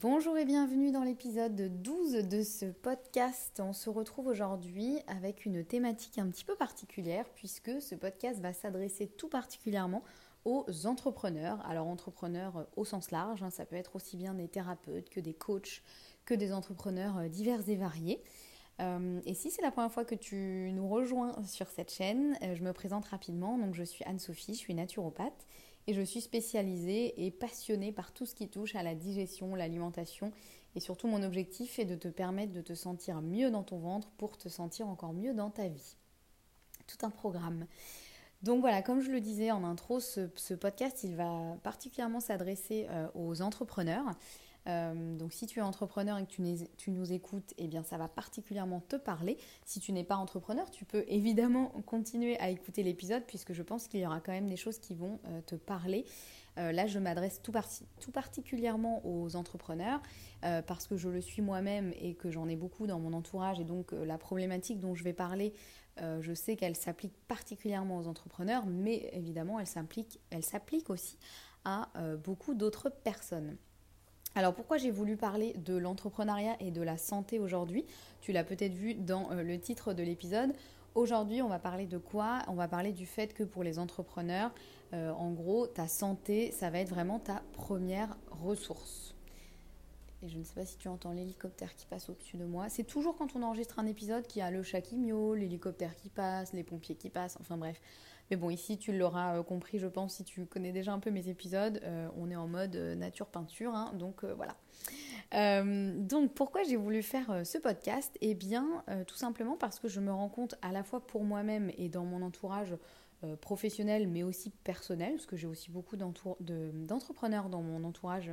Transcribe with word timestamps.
Bonjour 0.00 0.38
et 0.38 0.44
bienvenue 0.44 0.92
dans 0.92 1.02
l'épisode 1.02 1.82
12 1.82 2.28
de 2.28 2.44
ce 2.44 2.66
podcast. 2.66 3.58
On 3.58 3.72
se 3.72 3.90
retrouve 3.90 4.28
aujourd'hui 4.28 5.00
avec 5.08 5.44
une 5.44 5.64
thématique 5.64 6.18
un 6.18 6.28
petit 6.28 6.44
peu 6.44 6.54
particulière 6.54 7.28
puisque 7.34 7.82
ce 7.82 7.96
podcast 7.96 8.38
va 8.40 8.52
s'adresser 8.52 9.08
tout 9.08 9.28
particulièrement 9.28 10.04
aux 10.44 10.64
entrepreneurs. 10.86 11.58
Alors 11.66 11.88
entrepreneurs 11.88 12.68
au 12.76 12.84
sens 12.84 13.10
large, 13.10 13.42
hein, 13.42 13.50
ça 13.50 13.66
peut 13.66 13.74
être 13.74 13.96
aussi 13.96 14.16
bien 14.16 14.34
des 14.34 14.46
thérapeutes 14.46 15.08
que 15.08 15.18
des 15.18 15.34
coachs, 15.34 15.82
que 16.24 16.34
des 16.34 16.52
entrepreneurs 16.52 17.18
euh, 17.18 17.28
divers 17.28 17.68
et 17.68 17.74
variés. 17.74 18.22
Euh, 18.80 19.20
et 19.26 19.34
si 19.34 19.50
c'est 19.50 19.62
la 19.62 19.72
première 19.72 19.90
fois 19.90 20.04
que 20.04 20.14
tu 20.14 20.70
nous 20.74 20.88
rejoins 20.88 21.34
sur 21.44 21.66
cette 21.66 21.92
chaîne, 21.92 22.38
euh, 22.42 22.54
je 22.54 22.62
me 22.62 22.72
présente 22.72 23.06
rapidement. 23.06 23.58
Donc 23.58 23.74
je 23.74 23.82
suis 23.82 24.04
Anne-Sophie, 24.04 24.54
je 24.54 24.58
suis 24.58 24.74
naturopathe 24.74 25.46
et 25.88 25.94
je 25.94 26.02
suis 26.02 26.20
spécialisée 26.20 27.24
et 27.24 27.30
passionnée 27.30 27.92
par 27.92 28.12
tout 28.12 28.26
ce 28.26 28.34
qui 28.34 28.48
touche 28.48 28.74
à 28.76 28.82
la 28.82 28.94
digestion, 28.94 29.54
l'alimentation 29.54 30.32
et 30.76 30.80
surtout 30.80 31.08
mon 31.08 31.22
objectif 31.22 31.78
est 31.78 31.86
de 31.86 31.96
te 31.96 32.08
permettre 32.08 32.52
de 32.52 32.60
te 32.60 32.74
sentir 32.74 33.22
mieux 33.22 33.50
dans 33.50 33.62
ton 33.62 33.78
ventre 33.78 34.10
pour 34.18 34.36
te 34.36 34.50
sentir 34.50 34.86
encore 34.86 35.14
mieux 35.14 35.32
dans 35.32 35.48
ta 35.48 35.66
vie. 35.66 35.96
Tout 36.86 37.06
un 37.06 37.10
programme. 37.10 37.66
Donc 38.42 38.60
voilà, 38.60 38.82
comme 38.82 39.00
je 39.00 39.10
le 39.10 39.20
disais 39.20 39.50
en 39.50 39.64
intro, 39.64 39.98
ce, 39.98 40.54
podcast, 40.54 41.04
il 41.04 41.16
va 41.16 41.56
particulièrement 41.62 42.20
s'adresser 42.20 42.86
euh, 42.90 43.08
aux 43.14 43.40
entrepreneurs. 43.40 44.04
Euh, 44.68 45.16
donc 45.16 45.32
si 45.32 45.46
tu 45.46 45.58
es 45.58 45.62
entrepreneur 45.62 46.18
et 46.18 46.26
que 46.26 46.32
tu, 46.76 46.90
nous 46.90 47.12
écoutes, 47.12 47.54
eh 47.56 47.66
bien 47.66 47.82
ça 47.82 47.96
va 47.96 48.08
particulièrement 48.08 48.80
te 48.80 48.96
parler. 48.96 49.38
Si 49.64 49.80
tu 49.80 49.92
n'es 49.92 50.04
pas 50.04 50.16
entrepreneur, 50.16 50.70
tu 50.70 50.84
peux 50.84 51.04
évidemment 51.08 51.68
continuer 51.86 52.38
à 52.38 52.50
écouter 52.50 52.82
l'épisode 52.82 53.24
puisque 53.26 53.52
je 53.52 53.62
pense 53.62 53.88
qu'il 53.88 54.00
y 54.00 54.06
aura 54.06 54.20
quand 54.20 54.32
même 54.32 54.48
des 54.48 54.56
choses 54.56 54.78
qui 54.78 54.94
vont 54.94 55.20
euh, 55.26 55.40
te 55.42 55.54
parler. 55.54 56.04
Euh, 56.58 56.72
là, 56.72 56.86
je 56.86 56.98
m'adresse 56.98 57.40
tout, 57.40 57.52
tout, 58.00 58.10
particulièrement 58.10 59.00
aux 59.06 59.36
entrepreneurs 59.36 60.02
parce 60.68 60.86
que 60.86 60.96
je 60.96 61.08
le 61.08 61.20
suis 61.20 61.42
moi-même 61.42 61.92
et 62.00 62.14
que 62.14 62.30
j'en 62.30 62.48
ai 62.48 62.54
beaucoup 62.54 62.86
dans 62.86 63.00
mon 63.00 63.12
entourage 63.12 63.58
et 63.58 63.64
donc 63.64 63.90
la 63.90 64.18
problématique 64.18 64.78
dont 64.78 64.94
je 64.94 65.02
vais 65.02 65.12
parler, 65.12 65.52
je 66.20 66.32
sais 66.32 66.54
qu'elle 66.54 66.76
s'applique 66.76 67.12
particulièrement 67.26 67.98
aux 67.98 68.06
entrepreneurs, 68.06 68.64
mais 68.66 69.10
évidemment, 69.12 69.58
elle 69.58 69.66
s'applique 69.66 70.90
aussi 70.90 71.18
à 71.64 71.88
beaucoup 72.22 72.54
d'autres 72.54 72.88
personnes. 72.88 73.56
Alors 74.38 74.54
pourquoi 74.54 74.76
j'ai 74.76 74.92
voulu 74.92 75.16
parler 75.16 75.52
de 75.54 75.76
l'entrepreneuriat 75.76 76.56
et 76.60 76.70
de 76.70 76.80
la 76.80 76.96
santé 76.96 77.40
aujourd'hui? 77.40 77.84
Tu 78.20 78.30
l'as 78.30 78.44
peut-être 78.44 78.72
vu 78.72 78.94
dans 78.94 79.32
euh, 79.32 79.42
le 79.42 79.58
titre 79.58 79.94
de 79.94 80.02
l'épisode. 80.04 80.52
Aujourd'hui, 80.94 81.42
on 81.42 81.48
va 81.48 81.58
parler 81.58 81.86
de 81.86 81.98
quoi? 81.98 82.42
On 82.46 82.54
va 82.54 82.68
parler 82.68 82.92
du 82.92 83.04
fait 83.04 83.34
que 83.34 83.42
pour 83.42 83.64
les 83.64 83.80
entrepreneurs, 83.80 84.52
euh, 84.92 85.10
en 85.10 85.32
gros, 85.32 85.66
ta 85.66 85.88
santé, 85.88 86.52
ça 86.52 86.70
va 86.70 86.78
être 86.78 86.88
vraiment 86.88 87.18
ta 87.18 87.42
première 87.52 88.16
ressource. 88.30 89.16
Et 90.22 90.28
je 90.28 90.38
ne 90.38 90.44
sais 90.44 90.54
pas 90.54 90.64
si 90.64 90.76
tu 90.76 90.86
entends 90.86 91.10
l'hélicoptère 91.10 91.74
qui 91.74 91.86
passe 91.86 92.08
au-dessus 92.08 92.36
de 92.36 92.44
moi. 92.44 92.68
C'est 92.68 92.84
toujours 92.84 93.16
quand 93.16 93.34
on 93.34 93.42
enregistre 93.42 93.80
un 93.80 93.86
épisode 93.86 94.24
qu'il 94.28 94.38
y 94.38 94.42
a 94.44 94.52
le 94.52 94.62
chat 94.62 94.82
qui 94.82 94.94
miaule, 94.98 95.38
l'hélicoptère 95.38 95.96
qui 95.96 96.10
passe, 96.10 96.52
les 96.52 96.62
pompiers 96.62 96.94
qui 96.94 97.10
passent, 97.10 97.38
enfin 97.40 97.56
bref. 97.56 97.80
Mais 98.30 98.36
bon, 98.36 98.50
ici, 98.50 98.76
tu 98.76 98.96
l'auras 98.96 99.38
euh, 99.38 99.42
compris, 99.42 99.78
je 99.78 99.86
pense, 99.86 100.16
si 100.16 100.24
tu 100.24 100.44
connais 100.44 100.72
déjà 100.72 100.92
un 100.92 100.98
peu 100.98 101.10
mes 101.10 101.28
épisodes, 101.28 101.80
euh, 101.82 102.08
on 102.16 102.30
est 102.30 102.36
en 102.36 102.46
mode 102.46 102.76
euh, 102.76 102.94
nature-peinture, 102.94 103.74
hein, 103.74 103.92
donc 103.94 104.24
voilà. 104.24 104.56
donc 105.32 106.34
pourquoi 106.34 106.62
j'ai 106.62 106.76
voulu 106.76 107.02
faire 107.02 107.42
ce 107.44 107.58
podcast? 107.58 108.16
Eh 108.20 108.34
bien, 108.34 108.84
tout 109.06 109.16
simplement 109.16 109.56
parce 109.56 109.78
que 109.78 109.88
je 109.88 110.00
me 110.00 110.12
rends 110.12 110.28
compte 110.28 110.54
à 110.62 110.72
la 110.72 110.82
fois 110.82 111.06
pour 111.06 111.24
moi-même 111.24 111.70
et 111.76 111.88
dans 111.88 112.04
mon 112.04 112.22
entourage 112.22 112.74
professionnel, 113.40 114.08
mais 114.08 114.22
aussi 114.22 114.50
personnel, 114.50 115.14
parce 115.14 115.26
que 115.26 115.36
j'ai 115.36 115.46
aussi 115.46 115.70
beaucoup 115.70 115.96
d'entrepreneurs 115.96 117.50
dans 117.50 117.60
mon 117.60 117.84
entourage 117.84 118.30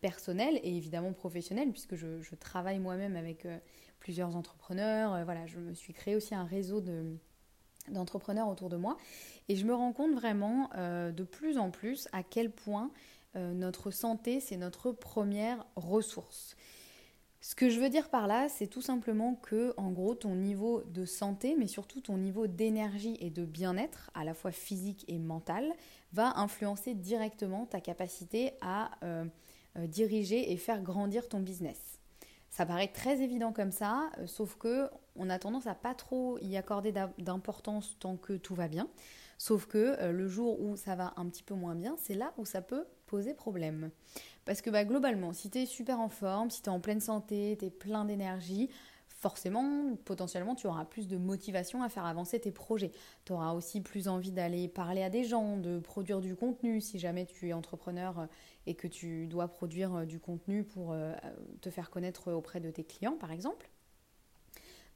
personnel 0.00 0.58
et 0.62 0.74
évidemment 0.76 1.12
professionnel, 1.12 1.70
puisque 1.70 1.96
je, 1.96 2.22
je 2.22 2.34
travaille 2.34 2.78
moi-même 2.78 3.16
avec 3.16 3.46
plusieurs 4.00 4.36
entrepreneurs. 4.36 5.22
voilà, 5.24 5.46
je 5.46 5.58
me 5.58 5.74
suis 5.74 5.92
créé 5.92 6.16
aussi 6.16 6.34
un 6.34 6.44
réseau 6.44 6.80
de 6.80 7.18
d'entrepreneurs 7.90 8.48
autour 8.48 8.68
de 8.68 8.76
moi. 8.76 8.96
Et 9.48 9.56
je 9.56 9.64
me 9.64 9.74
rends 9.74 9.92
compte 9.92 10.12
vraiment 10.12 10.70
euh, 10.76 11.12
de 11.12 11.24
plus 11.24 11.58
en 11.58 11.70
plus 11.70 12.08
à 12.12 12.22
quel 12.22 12.50
point 12.50 12.90
euh, 13.36 13.52
notre 13.52 13.90
santé, 13.90 14.40
c'est 14.40 14.56
notre 14.56 14.92
première 14.92 15.64
ressource. 15.76 16.56
Ce 17.40 17.54
que 17.54 17.68
je 17.68 17.78
veux 17.78 17.90
dire 17.90 18.08
par 18.08 18.26
là, 18.26 18.48
c'est 18.48 18.66
tout 18.66 18.82
simplement 18.82 19.34
que, 19.36 19.72
en 19.76 19.92
gros, 19.92 20.14
ton 20.14 20.34
niveau 20.34 20.82
de 20.82 21.04
santé, 21.04 21.54
mais 21.56 21.68
surtout 21.68 22.00
ton 22.00 22.16
niveau 22.16 22.48
d'énergie 22.48 23.16
et 23.20 23.30
de 23.30 23.44
bien-être, 23.44 24.10
à 24.14 24.24
la 24.24 24.34
fois 24.34 24.50
physique 24.50 25.04
et 25.06 25.18
mental, 25.18 25.72
va 26.12 26.38
influencer 26.38 26.94
directement 26.94 27.66
ta 27.66 27.80
capacité 27.80 28.52
à 28.62 28.90
euh, 29.04 29.26
diriger 29.86 30.50
et 30.50 30.56
faire 30.56 30.82
grandir 30.82 31.28
ton 31.28 31.38
business. 31.38 32.00
Ça 32.50 32.66
paraît 32.66 32.88
très 32.88 33.20
évident 33.20 33.52
comme 33.52 33.70
ça, 33.70 34.10
sauf 34.24 34.56
que 34.56 34.88
on 35.18 35.30
a 35.30 35.38
tendance 35.38 35.66
à 35.66 35.74
pas 35.74 35.94
trop 35.94 36.38
y 36.40 36.56
accorder 36.56 36.92
d'importance 37.18 37.96
tant 37.98 38.16
que 38.16 38.34
tout 38.34 38.54
va 38.54 38.68
bien. 38.68 38.88
Sauf 39.38 39.66
que 39.66 39.96
euh, 40.00 40.12
le 40.12 40.28
jour 40.28 40.60
où 40.60 40.76
ça 40.76 40.94
va 40.94 41.12
un 41.16 41.26
petit 41.26 41.42
peu 41.42 41.54
moins 41.54 41.74
bien, 41.74 41.96
c'est 41.98 42.14
là 42.14 42.32
où 42.38 42.44
ça 42.44 42.62
peut 42.62 42.86
poser 43.06 43.34
problème. 43.34 43.90
Parce 44.44 44.62
que 44.62 44.70
bah, 44.70 44.84
globalement, 44.84 45.32
si 45.32 45.50
tu 45.50 45.58
es 45.58 45.66
super 45.66 46.00
en 46.00 46.08
forme, 46.08 46.50
si 46.50 46.62
tu 46.62 46.66
es 46.66 46.72
en 46.72 46.80
pleine 46.80 47.00
santé, 47.00 47.56
tu 47.58 47.66
es 47.66 47.70
plein 47.70 48.04
d'énergie, 48.04 48.70
forcément, 49.08 49.94
potentiellement, 50.04 50.54
tu 50.54 50.66
auras 50.66 50.84
plus 50.84 51.06
de 51.06 51.16
motivation 51.18 51.82
à 51.82 51.88
faire 51.88 52.06
avancer 52.06 52.40
tes 52.40 52.50
projets. 52.50 52.92
Tu 53.24 53.32
auras 53.32 53.52
aussi 53.52 53.80
plus 53.80 54.08
envie 54.08 54.32
d'aller 54.32 54.68
parler 54.68 55.02
à 55.02 55.10
des 55.10 55.24
gens, 55.24 55.58
de 55.58 55.78
produire 55.80 56.20
du 56.20 56.34
contenu 56.34 56.80
si 56.80 56.98
jamais 56.98 57.26
tu 57.26 57.48
es 57.48 57.52
entrepreneur 57.52 58.20
euh, 58.20 58.26
et 58.66 58.74
que 58.74 58.88
tu 58.88 59.26
dois 59.26 59.48
produire 59.48 59.94
euh, 59.94 60.04
du 60.06 60.18
contenu 60.18 60.64
pour 60.64 60.96
te 61.60 61.70
faire 61.70 61.90
connaître 61.90 62.32
auprès 62.32 62.60
de 62.60 62.70
tes 62.70 62.84
clients, 62.84 63.16
par 63.16 63.32
exemple. 63.32 63.68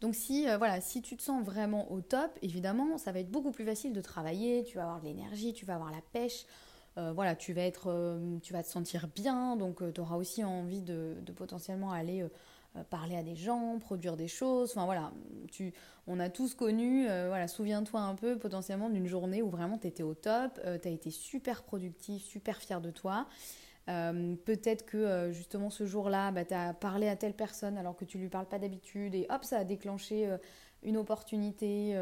Donc 0.00 0.15
si, 0.15 0.47
voilà, 0.56 0.81
si 0.81 1.03
tu 1.03 1.16
te 1.16 1.22
sens 1.22 1.44
vraiment 1.44 1.93
au 1.93 2.00
top, 2.00 2.31
évidemment, 2.43 2.97
ça 2.97 3.12
va 3.12 3.21
être 3.21 3.31
beaucoup 3.31 3.50
plus 3.50 3.65
facile 3.65 3.93
de 3.93 4.00
travailler, 4.00 4.65
tu 4.65 4.77
vas 4.77 4.84
avoir 4.84 5.00
de 5.00 5.06
l'énergie, 5.06 5.53
tu 5.53 5.66
vas 5.66 5.75
avoir 5.75 5.91
la 5.91 6.00
pêche, 6.12 6.47
voilà, 6.97 7.34
tu 7.34 7.53
vas, 7.53 7.62
être, 7.62 8.19
tu 8.43 8.53
vas 8.55 8.62
te 8.62 8.69
sentir 8.69 9.09
bien, 9.15 9.56
donc 9.56 9.83
tu 9.93 10.00
auras 10.00 10.16
aussi 10.16 10.43
envie 10.43 10.81
de, 10.81 11.16
potentiellement 11.37 11.93
aller 11.93 12.27
euh, 12.77 12.84
parler 12.84 13.16
à 13.16 13.25
des 13.25 13.34
gens, 13.34 13.81
produire 13.81 14.16
des 14.16 14.28
choses. 14.28 14.71
Enfin 14.71 14.84
voilà, 14.84 15.10
tu, 15.50 15.75
on 16.06 16.21
a 16.21 16.28
tous 16.28 16.55
connu, 16.55 17.09
euh, 17.09 17.27
voilà, 17.27 17.48
souviens-toi 17.48 18.01
un 18.01 18.15
peu 18.15 18.39
potentiellement 18.39 18.89
d'une 18.91 19.09
journée 19.09 19.42
où 19.42 19.51
vraiment 19.51 19.77
tu 19.77 19.89
étais 19.89 20.04
au 20.04 20.15
top, 20.15 20.60
euh, 20.65 20.78
tu 20.80 20.86
as 20.86 20.92
été 20.92 21.10
super 21.10 21.65
productif, 21.65 22.22
super 22.22 22.59
fier 22.59 22.80
de 22.80 22.92
toi. 22.92 23.27
Peut-être 24.45 24.87
que 24.87 25.31
justement 25.33 25.71
ce 25.71 25.84
jour-là, 25.84 26.31
bah, 26.31 26.45
tu 26.45 26.54
as 26.54 26.75
parlé 26.75 27.09
à 27.09 27.16
telle 27.16 27.34
personne 27.34 27.77
alors 27.77 27.97
que 27.97 28.04
tu 28.04 28.19
lui 28.19 28.28
parles 28.28 28.47
pas 28.47 28.59
d'habitude 28.59 29.15
et 29.15 29.27
hop, 29.31 29.45
ça 29.45 29.59
a 29.59 29.65
déclenché 29.65 30.28
une 30.83 30.97
opportunité 30.97 31.95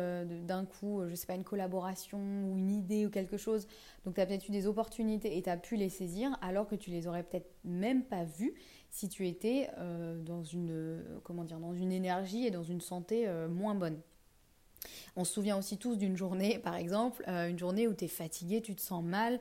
d'un 0.44 0.64
coup, 0.64 1.02
je 1.08 1.14
sais 1.14 1.26
pas, 1.26 1.34
une 1.34 1.44
collaboration 1.44 2.18
ou 2.18 2.58
une 2.58 2.70
idée 2.70 3.06
ou 3.06 3.10
quelque 3.10 3.36
chose. 3.36 3.66
Donc 4.04 4.14
tu 4.14 4.20
as 4.20 4.26
peut-être 4.26 4.48
eu 4.48 4.52
des 4.52 4.66
opportunités 4.66 5.36
et 5.38 5.42
tu 5.42 5.50
as 5.50 5.56
pu 5.56 5.76
les 5.76 5.88
saisir 5.88 6.36
alors 6.42 6.66
que 6.66 6.74
tu 6.74 6.90
les 6.90 7.06
aurais 7.06 7.22
peut-être 7.22 7.50
même 7.64 8.02
pas 8.04 8.24
vues 8.24 8.54
si 8.90 9.08
tu 9.08 9.26
étais 9.26 9.70
euh, 9.78 10.20
dans, 10.22 10.42
une, 10.42 11.02
comment 11.24 11.44
dire, 11.44 11.58
dans 11.58 11.74
une 11.74 11.92
énergie 11.92 12.46
et 12.46 12.50
dans 12.50 12.62
une 12.62 12.80
santé 12.80 13.26
euh, 13.26 13.48
moins 13.48 13.74
bonne. 13.74 14.00
On 15.16 15.24
se 15.24 15.32
souvient 15.32 15.58
aussi 15.58 15.78
tous 15.78 15.96
d'une 15.96 16.16
journée, 16.16 16.58
par 16.62 16.76
exemple, 16.76 17.22
euh, 17.28 17.48
une 17.48 17.58
journée 17.58 17.86
où 17.88 17.94
tu 17.94 18.04
es 18.04 18.08
fatigué, 18.08 18.62
tu 18.62 18.74
te 18.74 18.80
sens 18.80 19.04
mal, 19.04 19.40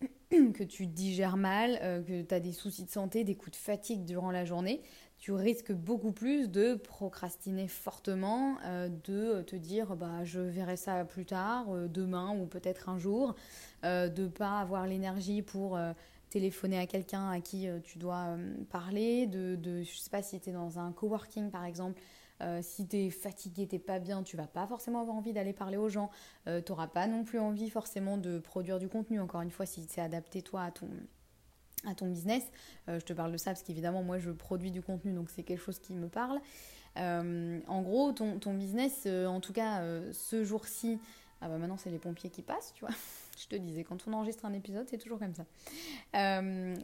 que 0.30 0.62
tu 0.62 0.86
digères 0.86 1.36
mal, 1.36 2.04
que 2.06 2.22
tu 2.22 2.34
as 2.34 2.40
des 2.40 2.52
soucis 2.52 2.84
de 2.84 2.90
santé, 2.90 3.24
des 3.24 3.34
coups 3.34 3.52
de 3.52 3.56
fatigue 3.56 4.04
durant 4.04 4.30
la 4.30 4.44
journée. 4.44 4.82
tu 5.18 5.32
risques 5.32 5.72
beaucoup 5.72 6.12
plus 6.12 6.48
de 6.48 6.74
procrastiner 6.74 7.66
fortement, 7.66 8.56
euh, 8.64 8.88
de 9.04 9.42
te 9.42 9.56
dire 9.56 9.96
bah, 9.96 10.24
je 10.24 10.40
verrai 10.40 10.76
ça 10.76 11.04
plus 11.04 11.24
tard, 11.24 11.66
euh, 11.70 11.88
demain 11.88 12.36
ou 12.38 12.46
peut-être 12.46 12.88
un 12.88 12.98
jour, 12.98 13.34
euh, 13.84 14.08
de 14.08 14.24
ne 14.24 14.28
pas 14.28 14.60
avoir 14.60 14.86
l'énergie 14.86 15.42
pour 15.42 15.78
téléphoner 16.30 16.78
à 16.78 16.86
quelqu'un 16.86 17.30
à 17.30 17.40
qui 17.40 17.66
tu 17.82 17.98
dois 17.98 18.36
parler, 18.70 19.26
de, 19.26 19.56
de, 19.56 19.82
je 19.82 19.96
sais 19.96 20.10
pas 20.10 20.22
si 20.22 20.38
tu 20.40 20.50
es 20.50 20.52
dans 20.52 20.78
un 20.78 20.92
coworking 20.92 21.50
par 21.50 21.64
exemple, 21.64 22.00
si 22.62 22.86
tu 22.86 22.96
es 22.96 23.10
fatigué, 23.10 23.66
t'es 23.66 23.78
pas 23.78 23.98
bien, 23.98 24.22
tu 24.22 24.36
vas 24.36 24.46
pas 24.46 24.66
forcément 24.66 25.00
avoir 25.00 25.16
envie 25.16 25.32
d'aller 25.32 25.52
parler 25.52 25.76
aux 25.76 25.88
gens, 25.88 26.10
tu 26.46 26.50
n'auras 26.68 26.86
pas 26.86 27.06
non 27.06 27.24
plus 27.24 27.38
envie 27.38 27.70
forcément 27.70 28.16
de 28.16 28.38
produire 28.38 28.78
du 28.78 28.88
contenu, 28.88 29.20
encore 29.20 29.40
une 29.40 29.50
fois 29.50 29.66
si 29.66 29.84
c'est 29.88 30.00
adapté 30.00 30.42
toi 30.42 30.62
à 30.62 30.70
ton, 30.70 30.88
à 31.86 31.94
ton 31.94 32.06
business. 32.06 32.44
Euh, 32.88 32.98
je 33.00 33.04
te 33.04 33.12
parle 33.12 33.32
de 33.32 33.36
ça 33.36 33.50
parce 33.50 33.62
qu'évidemment, 33.62 34.02
moi, 34.02 34.18
je 34.18 34.30
produis 34.30 34.70
du 34.70 34.82
contenu, 34.82 35.12
donc 35.12 35.30
c'est 35.30 35.42
quelque 35.42 35.62
chose 35.62 35.78
qui 35.78 35.94
me 35.94 36.08
parle. 36.08 36.40
Euh, 36.96 37.60
en 37.66 37.82
gros, 37.82 38.12
ton, 38.12 38.38
ton 38.38 38.54
business, 38.54 39.04
euh, 39.06 39.26
en 39.26 39.40
tout 39.40 39.52
cas, 39.52 39.82
ce 40.12 40.44
jour-ci, 40.44 40.98
ah 41.40 41.48
bah 41.48 41.58
maintenant, 41.58 41.76
c'est 41.76 41.90
les 41.90 41.98
pompiers 41.98 42.30
qui 42.30 42.42
passent, 42.42 42.72
tu 42.74 42.84
vois. 42.84 42.94
Je 43.40 43.48
te 43.48 43.56
disais, 43.56 43.84
quand 43.84 44.06
on 44.06 44.12
enregistre 44.12 44.44
un 44.44 44.52
épisode, 44.52 44.86
c'est 44.88 44.98
toujours 44.98 45.18
comme 45.18 45.34
ça. 45.34 45.44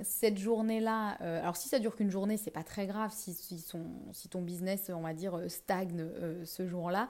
cette 0.02 0.38
journée-là, 0.38 1.10
alors 1.40 1.56
si 1.56 1.68
ça 1.68 1.78
dure 1.78 1.96
qu'une 1.96 2.10
journée, 2.10 2.36
c'est 2.36 2.50
pas 2.50 2.64
très 2.64 2.86
grave 2.86 3.12
si, 3.12 3.58
son, 3.58 3.84
ton 4.30 4.42
business, 4.42 4.90
on 4.94 5.02
va 5.02 5.14
dire, 5.14 5.38
stagne 5.48 6.06
ce 6.44 6.66
jour-là. 6.66 7.08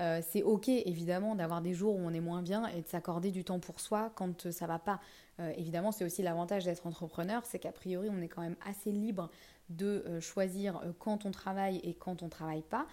Euh, 0.00 0.20
c'est 0.28 0.42
ok 0.42 0.68
évidemment 0.68 1.36
d'avoir 1.36 1.60
des 1.60 1.72
jours 1.72 1.94
où 1.94 2.00
on 2.00 2.12
est 2.12 2.20
moins 2.20 2.42
bien 2.42 2.66
et 2.66 2.82
de 2.82 2.88
s'accorder 2.88 3.30
du 3.30 3.44
temps 3.44 3.60
pour 3.60 3.78
soi 3.78 4.10
quand 4.16 4.50
ça 4.50 4.66
va 4.66 4.78
pas. 4.78 5.00
Euh, 5.38 5.52
évidemment, 5.56 5.92
c'est 5.92 6.04
aussi 6.04 6.22
l'avantage 6.22 6.64
d'être 6.64 6.86
entrepreneur, 6.86 7.42
c'est 7.44 7.58
qu'a 7.60 7.72
priori 7.72 8.08
on 8.10 8.20
est 8.20 8.28
quand 8.28 8.42
même 8.42 8.56
assez 8.66 8.90
libre 8.90 9.30
de 9.68 10.04
euh, 10.06 10.20
choisir 10.20 10.80
quand 10.98 11.26
on 11.26 11.30
travaille 11.30 11.78
et 11.78 11.94
quand 11.94 12.22
on 12.22 12.28
travaille 12.28 12.62
pas. 12.62 12.86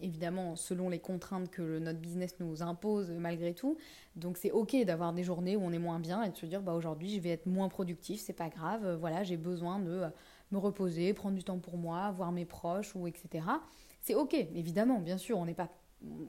évidemment, 0.00 0.56
selon 0.56 0.90
les 0.90 0.98
contraintes 0.98 1.50
que 1.50 1.78
notre 1.78 1.98
business 1.98 2.36
nous 2.38 2.62
impose 2.62 3.10
malgré 3.10 3.54
tout. 3.54 3.78
Donc 4.14 4.36
c'est 4.36 4.50
ok 4.50 4.76
d'avoir 4.84 5.14
des 5.14 5.24
journées 5.24 5.56
où 5.56 5.62
on 5.62 5.72
est 5.72 5.78
moins 5.78 6.00
bien 6.00 6.22
et 6.22 6.28
de 6.28 6.36
se 6.36 6.44
dire 6.44 6.60
bah 6.60 6.74
aujourd'hui 6.74 7.08
je 7.14 7.20
vais 7.20 7.30
être 7.30 7.46
moins 7.46 7.70
productif, 7.70 8.20
c'est 8.20 8.34
pas 8.34 8.50
grave. 8.50 8.96
voilà, 9.00 9.22
j'ai 9.22 9.38
besoin 9.38 9.78
de 9.78 10.02
me 10.50 10.58
reposer, 10.58 11.14
prendre 11.14 11.34
du 11.34 11.44
temps 11.44 11.60
pour 11.60 11.78
moi, 11.78 12.10
voir 12.10 12.30
mes 12.30 12.44
proches 12.44 12.94
ou 12.94 13.06
etc. 13.06 13.46
C'est 14.00 14.14
ok, 14.14 14.34
évidemment, 14.34 15.00
bien 15.00 15.16
sûr, 15.16 15.38
on 15.38 15.46
n'est 15.46 15.54
pas 15.54 15.70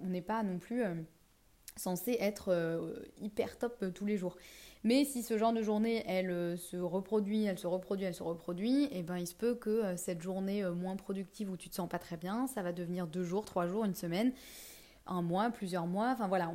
on 0.03 0.07
n'est 0.07 0.21
pas 0.21 0.43
non 0.43 0.59
plus 0.59 0.83
euh, 0.83 0.95
censé 1.75 2.17
être 2.19 2.49
euh, 2.49 2.93
hyper 3.21 3.57
top 3.57 3.77
euh, 3.83 3.91
tous 3.91 4.05
les 4.05 4.17
jours. 4.17 4.35
Mais 4.83 5.03
si 5.03 5.23
ce 5.23 5.37
genre 5.37 5.51
de 5.51 5.61
journée, 5.61 6.03
elle 6.07 6.57
se 6.57 6.77
reproduit, 6.77 7.43
elle 7.43 7.59
se 7.59 7.67
reproduit, 7.67 8.05
elle 8.05 8.13
se 8.13 8.23
reproduit, 8.23 8.85
et 8.85 8.99
eh 8.99 9.03
ben 9.03 9.17
il 9.17 9.27
se 9.27 9.35
peut 9.35 9.53
que 9.53 9.97
cette 9.97 10.21
journée 10.21 10.63
moins 10.69 10.95
productive 10.95 11.51
où 11.51 11.57
tu 11.57 11.69
te 11.69 11.75
sens 11.75 11.89
pas 11.89 11.99
très 11.99 12.15
bien, 12.15 12.47
ça 12.47 12.61
va 12.61 12.71
devenir 12.71 13.05
deux 13.05 13.25
jours, 13.25 13.43
trois 13.43 13.67
jours, 13.67 13.83
une 13.83 13.93
semaine, 13.93 14.31
un 15.05 15.21
mois, 15.21 15.49
plusieurs 15.49 15.85
mois. 15.85 16.11
Enfin 16.13 16.29
voilà, 16.29 16.49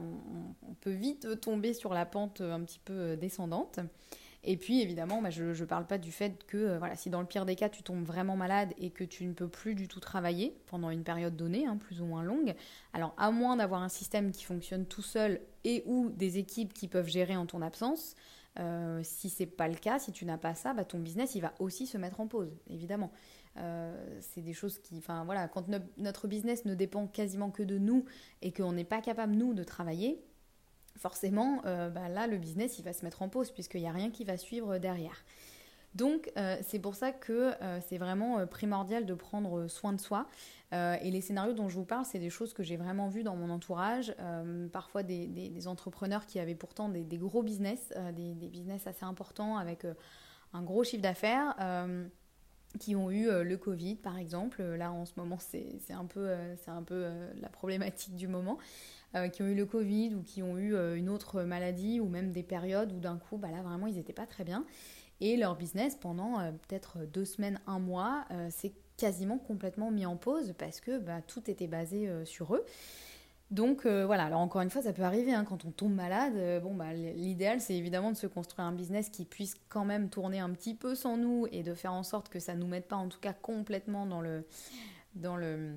on 0.67 0.73
peut 0.81 0.95
vite 0.95 1.39
tomber 1.43 1.75
sur 1.75 1.93
la 1.93 2.07
pente 2.07 2.41
un 2.41 2.63
petit 2.63 2.81
peu 2.83 3.15
descendante. 3.19 3.81
Et 4.47 4.57
puis 4.57 4.83
évidemment, 4.83 5.23
bah, 5.23 5.31
je 5.31 5.45
ne 5.45 5.65
parle 5.65 5.87
pas 5.87 5.99
du 5.99 6.13
fait 6.13 6.45
que 6.47 6.57
euh, 6.57 6.79
voilà, 6.79 6.97
si 6.97 7.09
dans 7.09 7.21
le 7.21 7.27
pire 7.27 7.47
des 7.47 7.57
cas 7.57 7.71
tu 7.71 7.83
tombes 7.83 8.05
vraiment 8.05 8.37
malade 8.37 8.75
et 8.79 8.91
que 8.91 9.03
tu 9.03 9.25
ne 9.25 9.33
peux 9.33 9.49
plus 9.49 9.75
du 9.75 9.89
tout 9.89 10.01
travailler 10.01 10.55
pendant 10.67 10.91
une 10.91 11.03
période 11.03 11.35
donnée, 11.35 11.67
hein, 11.67 11.79
plus 11.79 12.03
ou 12.03 12.05
moins 12.05 12.23
longue, 12.23 12.55
alors 12.93 13.15
à 13.17 13.31
moins 13.31 13.57
d'avoir 13.57 13.83
un 13.83 13.89
système 13.89 14.33
qui 14.33 14.45
fonctionne 14.45 14.85
tout 14.85 15.03
seul 15.03 15.41
et 15.65 15.83
ou 15.87 16.11
des 16.11 16.39
équipes 16.39 16.75
qui 16.75 16.89
peuvent 16.89 17.09
gérer 17.09 17.37
en 17.37 17.47
ton 17.47 17.63
absence, 17.63 18.15
euh, 18.59 19.01
si 19.03 19.31
c'est 19.31 19.47
pas 19.47 19.67
le 19.67 19.77
cas, 19.77 19.99
si 19.99 20.13
tu 20.13 20.27
n'as 20.27 20.39
pas 20.39 20.55
ça, 20.55 20.75
bah, 20.75 20.85
ton 20.85 20.99
business 20.99 21.35
il 21.35 21.41
va 21.41 21.55
aussi 21.59 21.87
se 21.87 21.97
mettre 21.97 22.21
en 22.21 22.27
pause, 22.27 22.55
évidemment. 22.69 23.11
Euh, 23.57 24.19
c'est 24.21 24.43
des 24.43 24.53
choses 24.53 24.79
qui, 24.79 24.99
enfin 24.99 25.25
voilà, 25.25 25.49
quand 25.49 25.67
notre 25.97 26.29
business 26.29 26.65
ne 26.65 26.75
dépend 26.75 27.07
quasiment 27.07 27.51
que 27.51 27.63
de 27.63 27.79
nous 27.79 28.05
et 28.43 28.53
qu'on 28.53 28.73
n'est 28.73 28.85
pas 28.85 29.01
capable 29.01 29.35
nous 29.35 29.55
de 29.55 29.65
travailler, 29.65 30.23
forcément, 30.97 31.61
euh, 31.65 31.91
bah 31.91 32.09
là, 32.09 32.27
le 32.27 32.39
business, 32.39 32.79
il 32.79 32.85
va 32.85 32.93
se 32.93 33.05
mettre 33.05 33.23
en 33.23 33.29
pause 33.29 33.51
puisqu'il 33.51 33.81
n'y 33.81 33.89
a 33.89 33.93
rien 33.93 34.11
qui 34.11 34.25
va 34.25 34.37
suivre 34.37 34.79
derrière. 34.79 35.25
Donc, 35.95 36.33
euh, 36.37 36.57
c'est 36.63 36.81
pour 36.81 36.97
ça 36.97 37.13
que 37.13 37.53
euh, 37.63 37.81
c'est 37.89 37.99
vraiment 37.99 38.47
primordial 38.47 39.07
de 39.07 39.15
prendre 39.15 39.69
soin 39.69 39.93
de 39.93 40.01
soi. 40.01 40.27
et 40.73 41.11
les 41.13 41.21
scénarios 41.21 41.53
dont 41.53 41.69
je 41.69 41.77
vous 41.77 41.85
parle, 41.85 42.05
c'est 42.05 42.19
des 42.19 42.31
choses 42.31 42.53
que 42.53 42.65
j'ai 42.65 42.77
vraiment 42.77 43.09
vues 43.09 43.23
dans 43.23 43.37
mon 43.37 43.49
entourage. 43.51 44.13
parfois, 44.73 45.05
des, 45.05 45.69
entrepreneurs 45.69 46.27
qui 46.27 46.41
avaient 46.41 46.57
pourtant 46.57 46.89
des, 46.89 47.17
gros 47.17 47.45
business, 47.45 47.93
des, 48.13 48.49
business 48.49 48.89
assez 48.89 49.05
importants 49.05 49.57
avec 49.57 49.87
un 50.53 50.63
gros 50.63 50.83
chiffre 50.83 51.03
d'affaires 51.03 51.55
qui 52.81 52.97
ont 52.97 53.09
eu 53.13 53.31
le 53.31 53.57
Covid 53.57 53.95
par 53.95 54.19
exemple. 54.19 54.65
Là 54.65 54.91
en 54.91 55.05
ce 55.05 55.13
moment 55.17 55.39
c'est 55.39 55.79
un 55.91 56.07
peu, 56.07 56.35
c'est 56.57 56.73
un 56.73 56.83
peu 56.83 57.09
la 57.41 57.49
problématique 57.51 58.17
du 58.17 58.27
moment. 58.27 58.59
Euh, 59.17 59.29
qui 59.29 59.43
ont 59.43 59.47
eu 59.47 59.55
le 59.55 59.65
Covid 59.65 60.17
ou 60.17 60.23
qui 60.23 60.43
ont 60.43 60.59
eu 60.59 60.75
euh, 60.75 60.97
une 60.97 61.09
autre 61.09 61.43
maladie 61.43 62.01
ou 62.01 62.09
même 62.09 62.33
des 62.33 62.43
périodes 62.43 62.93
où 62.93 62.99
d'un 62.99 63.17
coup, 63.17 63.37
bah 63.37 63.49
là 63.53 63.63
vraiment, 63.63 63.87
ils 63.87 63.95
n'étaient 63.95 64.13
pas 64.13 64.27
très 64.27 64.43
bien. 64.43 64.65
Et 65.21 65.37
leur 65.37 65.55
business, 65.55 65.95
pendant 65.95 66.41
euh, 66.41 66.51
peut-être 66.51 66.99
deux 67.13 67.25
semaines, 67.25 67.61
un 67.69 67.79
mois, 67.79 68.25
s'est 68.51 68.73
quasiment 68.97 69.39
complètement 69.39 69.93
mis 69.93 70.05
en 70.05 70.17
pause 70.17 70.55
parce 70.59 70.81
que 70.81 70.99
bah, 70.99 71.23
tout 71.23 71.49
était 71.49 71.69
basé 71.69 72.11
sur 72.25 72.57
eux. 72.57 72.65
Donc 73.51 73.87
voilà, 73.87 74.25
alors 74.25 74.41
encore 74.41 74.63
une 74.63 74.71
fois, 74.71 74.83
ça 74.83 74.93
peut 74.93 75.03
arriver 75.03 75.33
hein, 75.33 75.45
quand 75.45 75.65
on 75.65 75.71
tombe 75.71 75.95
malade. 75.95 76.63
bon, 76.63 76.75
bah, 76.75 76.93
l'idéal, 76.93 77.61
c'est 77.61 77.75
évidemment 77.75 78.11
de 78.11 78.17
se 78.17 78.27
construire 78.27 78.67
un 78.67 78.73
business 78.73 79.11
qui 79.11 79.25
puisse 79.25 79.55
quand 79.69 79.85
même 79.85 80.09
tourner 80.09 80.41
un 80.41 80.51
petit 80.51 80.75
peu 80.75 80.97
sans 80.97 81.17
nous 81.17 81.47
et 81.53 81.63
de 81.63 81.75
faire 81.75 81.93
en 81.93 82.03
sorte 82.03 82.29
que 82.29 82.41
ça 82.41 82.55
ne 82.55 82.61
nous 82.61 82.67
mette 82.67 82.89
pas, 82.89 82.97
en 82.97 83.09
tout 83.09 83.21
cas, 83.21 83.33
complètement 83.33 84.07
dans 84.07 84.21
le, 84.21 84.45
dans 85.15 85.37
le, 85.37 85.75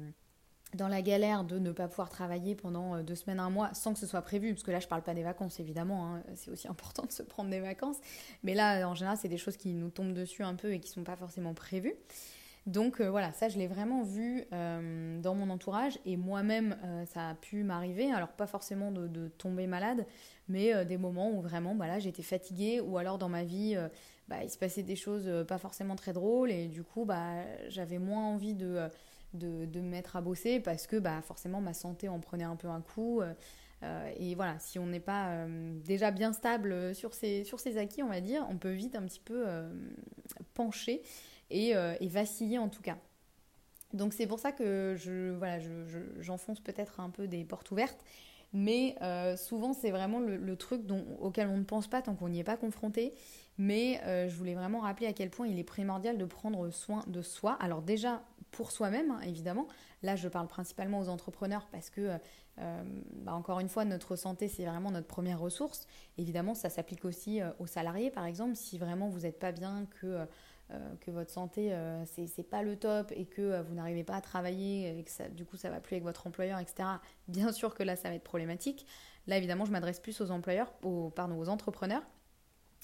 dans 0.77 0.87
la 0.87 1.01
galère 1.01 1.43
de 1.43 1.59
ne 1.59 1.71
pas 1.71 1.87
pouvoir 1.87 2.09
travailler 2.09 2.55
pendant 2.55 2.95
euh, 2.95 3.03
deux 3.03 3.15
semaines, 3.15 3.39
un 3.39 3.49
mois, 3.49 3.73
sans 3.73 3.93
que 3.93 3.99
ce 3.99 4.05
soit 4.05 4.21
prévu, 4.21 4.53
parce 4.53 4.63
que 4.63 4.71
là 4.71 4.79
je 4.79 4.87
parle 4.87 5.01
pas 5.01 5.13
des 5.13 5.23
vacances 5.23 5.59
évidemment, 5.59 6.15
hein, 6.15 6.23
c'est 6.35 6.51
aussi 6.51 6.67
important 6.69 7.03
de 7.03 7.11
se 7.11 7.23
prendre 7.23 7.49
des 7.49 7.59
vacances, 7.59 7.97
mais 8.43 8.53
là 8.53 8.87
en 8.87 8.95
général 8.95 9.17
c'est 9.19 9.27
des 9.27 9.37
choses 9.37 9.57
qui 9.57 9.73
nous 9.73 9.89
tombent 9.89 10.13
dessus 10.13 10.43
un 10.43 10.55
peu 10.55 10.71
et 10.71 10.79
qui 10.79 10.89
sont 10.89 11.03
pas 11.03 11.17
forcément 11.17 11.53
prévues. 11.53 11.95
Donc 12.67 12.99
euh, 12.99 13.09
voilà, 13.09 13.31
ça 13.31 13.47
je 13.47 13.57
l'ai 13.57 13.67
vraiment 13.67 14.03
vu 14.03 14.43
euh, 14.53 15.21
dans 15.21 15.35
mon 15.35 15.49
entourage. 15.49 15.99
Et 16.05 16.17
moi-même 16.17 16.77
ça 17.13 17.29
a 17.29 17.35
pu 17.35 17.63
m'arriver, 17.63 18.11
alors 18.11 18.29
pas 18.29 18.47
forcément 18.47 18.91
de, 18.91 19.29
tomber 19.37 19.67
malade, 19.67 20.05
mais 20.49 20.85
des 20.85 20.97
moments 20.97 21.31
où 21.31 21.41
vraiment 21.41 21.75
bah, 21.75 21.99
j'étais 21.99 22.23
fatiguée. 22.23 22.81
Ou 22.81 22.97
alors 22.97 23.17
dans 23.17 23.29
ma 23.29 23.43
vie 23.43 23.77
bah, 24.27 24.43
il 24.43 24.49
se 24.49 24.57
passait 24.57 24.83
des 24.83 24.97
choses 24.97 25.29
pas 25.47 25.57
forcément 25.57 25.95
très 25.95 26.11
drôles. 26.11 26.51
Et 26.51 26.67
du 26.67 26.83
coup 26.83 27.05
bah, 27.05 27.35
j'avais 27.69 27.99
moins 27.99 28.25
envie 28.25 28.53
de 28.53 28.89
de, 29.33 29.79
me 29.79 29.89
mettre 29.89 30.15
à 30.15 30.21
bosser 30.21 30.59
parce 30.59 30.87
que 30.87 30.97
bah, 30.97 31.21
forcément 31.21 31.61
ma 31.61 31.73
santé 31.73 32.09
en 32.09 32.19
prenait 32.19 32.43
un 32.43 32.55
peu 32.55 32.67
un 32.67 32.81
coup. 32.81 33.21
Euh, 33.21 33.33
euh, 33.83 34.11
et 34.17 34.33
voilà, 34.35 34.57
si 34.59 34.79
on 34.79 34.87
n'est 34.87 34.99
pas 34.99 35.29
euh, 35.29 35.79
déjà 35.85 36.11
bien 36.11 36.33
stable 36.33 36.95
sur 36.95 37.13
ses, 37.13 37.43
sur 37.43 37.59
acquis, 37.77 38.01
on 38.01 38.09
va 38.09 38.21
dire, 38.21 38.45
on 38.49 38.57
peut 38.57 38.71
vite 38.71 38.95
un 38.95 39.03
petit 39.03 39.19
peu 39.19 39.45
pencher 40.53 41.03
et, 41.49 41.73
vaciller 42.07 42.57
en 42.57 42.69
tout 42.69 42.81
cas. 42.81 42.97
Donc 43.93 44.13
c'est 44.13 44.27
pour 44.27 44.39
ça 44.39 44.51
que 44.51 44.95
je 44.97 45.31
voilà, 45.31 45.59
j'enfonce 46.19 46.59
peut-être 46.59 46.99
un 46.99 47.09
peu 47.09 47.27
des 47.27 47.45
portes 47.45 47.69
ouvertes, 47.71 48.03
mais 48.51 48.95
souvent 49.37 49.73
c'est 49.73 49.91
vraiment 49.91 50.19
le, 50.19 50.55
truc 50.55 50.85
dont, 50.85 51.05
auquel 51.19 51.47
on 51.47 51.57
ne 51.57 51.63
pense 51.63 51.87
pas 51.87 52.01
tant 52.01 52.15
qu'on 52.15 52.29
n'y 52.29 52.39
est 52.39 52.43
pas 52.43 52.57
confronté. 52.57 53.13
Mais 53.57 53.99
je 54.29 54.35
voulais 54.35 54.53
vraiment 54.53 54.79
rappeler 54.79 55.07
à 55.07 55.13
quel 55.13 55.29
point 55.29 55.47
il 55.47 55.57
est 55.57 55.63
primordial 55.63 56.17
de 56.17 56.25
prendre 56.25 56.69
soin 56.69 57.03
de 57.07 57.21
soi. 57.21 57.57
Alors 57.59 57.81
déjà 57.81 58.21
pour 58.51 58.71
soi-même, 58.71 59.11
hein, 59.11 59.19
évidemment. 59.21 59.67
Là, 60.03 60.15
je 60.15 60.27
parle 60.27 60.47
principalement 60.47 60.99
aux 60.99 61.09
entrepreneurs 61.09 61.67
parce 61.71 61.89
que, 61.89 62.17
euh, 62.59 62.83
bah, 63.13 63.33
encore 63.33 63.59
une 63.59 63.69
fois, 63.69 63.85
notre 63.85 64.15
santé, 64.15 64.47
c'est 64.47 64.65
vraiment 64.65 64.91
notre 64.91 65.07
première 65.07 65.39
ressource. 65.39 65.87
Évidemment, 66.17 66.53
ça 66.53 66.69
s'applique 66.69 67.05
aussi 67.05 67.41
euh, 67.41 67.51
aux 67.59 67.67
salariés, 67.67 68.11
par 68.11 68.25
exemple. 68.25 68.55
Si 68.55 68.77
vraiment 68.77 69.09
vous 69.09 69.21
n'êtes 69.21 69.39
pas 69.39 69.51
bien, 69.51 69.85
que, 70.01 70.25
euh, 70.71 70.95
votre 71.07 71.31
santé, 71.31 71.73
c'est 72.05 72.43
pas 72.43 72.61
le 72.61 72.75
top 72.75 73.13
et 73.15 73.25
que 73.25 73.61
vous 73.61 73.75
n'arrivez 73.75 74.03
pas 74.03 74.15
à 74.15 74.21
travailler 74.21 74.99
et 74.99 75.03
que 75.03 75.29
du 75.29 75.45
coup, 75.45 75.55
ça 75.55 75.69
va 75.69 75.79
plus 75.79 75.93
avec 75.93 76.03
votre 76.03 76.27
employeur, 76.27 76.59
etc., 76.59 76.89
bien 77.29 77.53
sûr 77.53 77.73
que 77.73 77.83
là, 77.83 77.95
ça 77.95 78.09
va 78.09 78.15
être 78.15 78.23
problématique. 78.23 78.85
Là, 79.27 79.37
évidemment, 79.37 79.63
je 79.63 79.71
m'adresse 79.71 80.01
plus 80.01 80.19
aux 80.19 80.29
employeurs, 80.29 80.73
aux, 80.83 81.09
pardon, 81.09 81.39
aux 81.39 81.47
entrepreneurs 81.47 82.03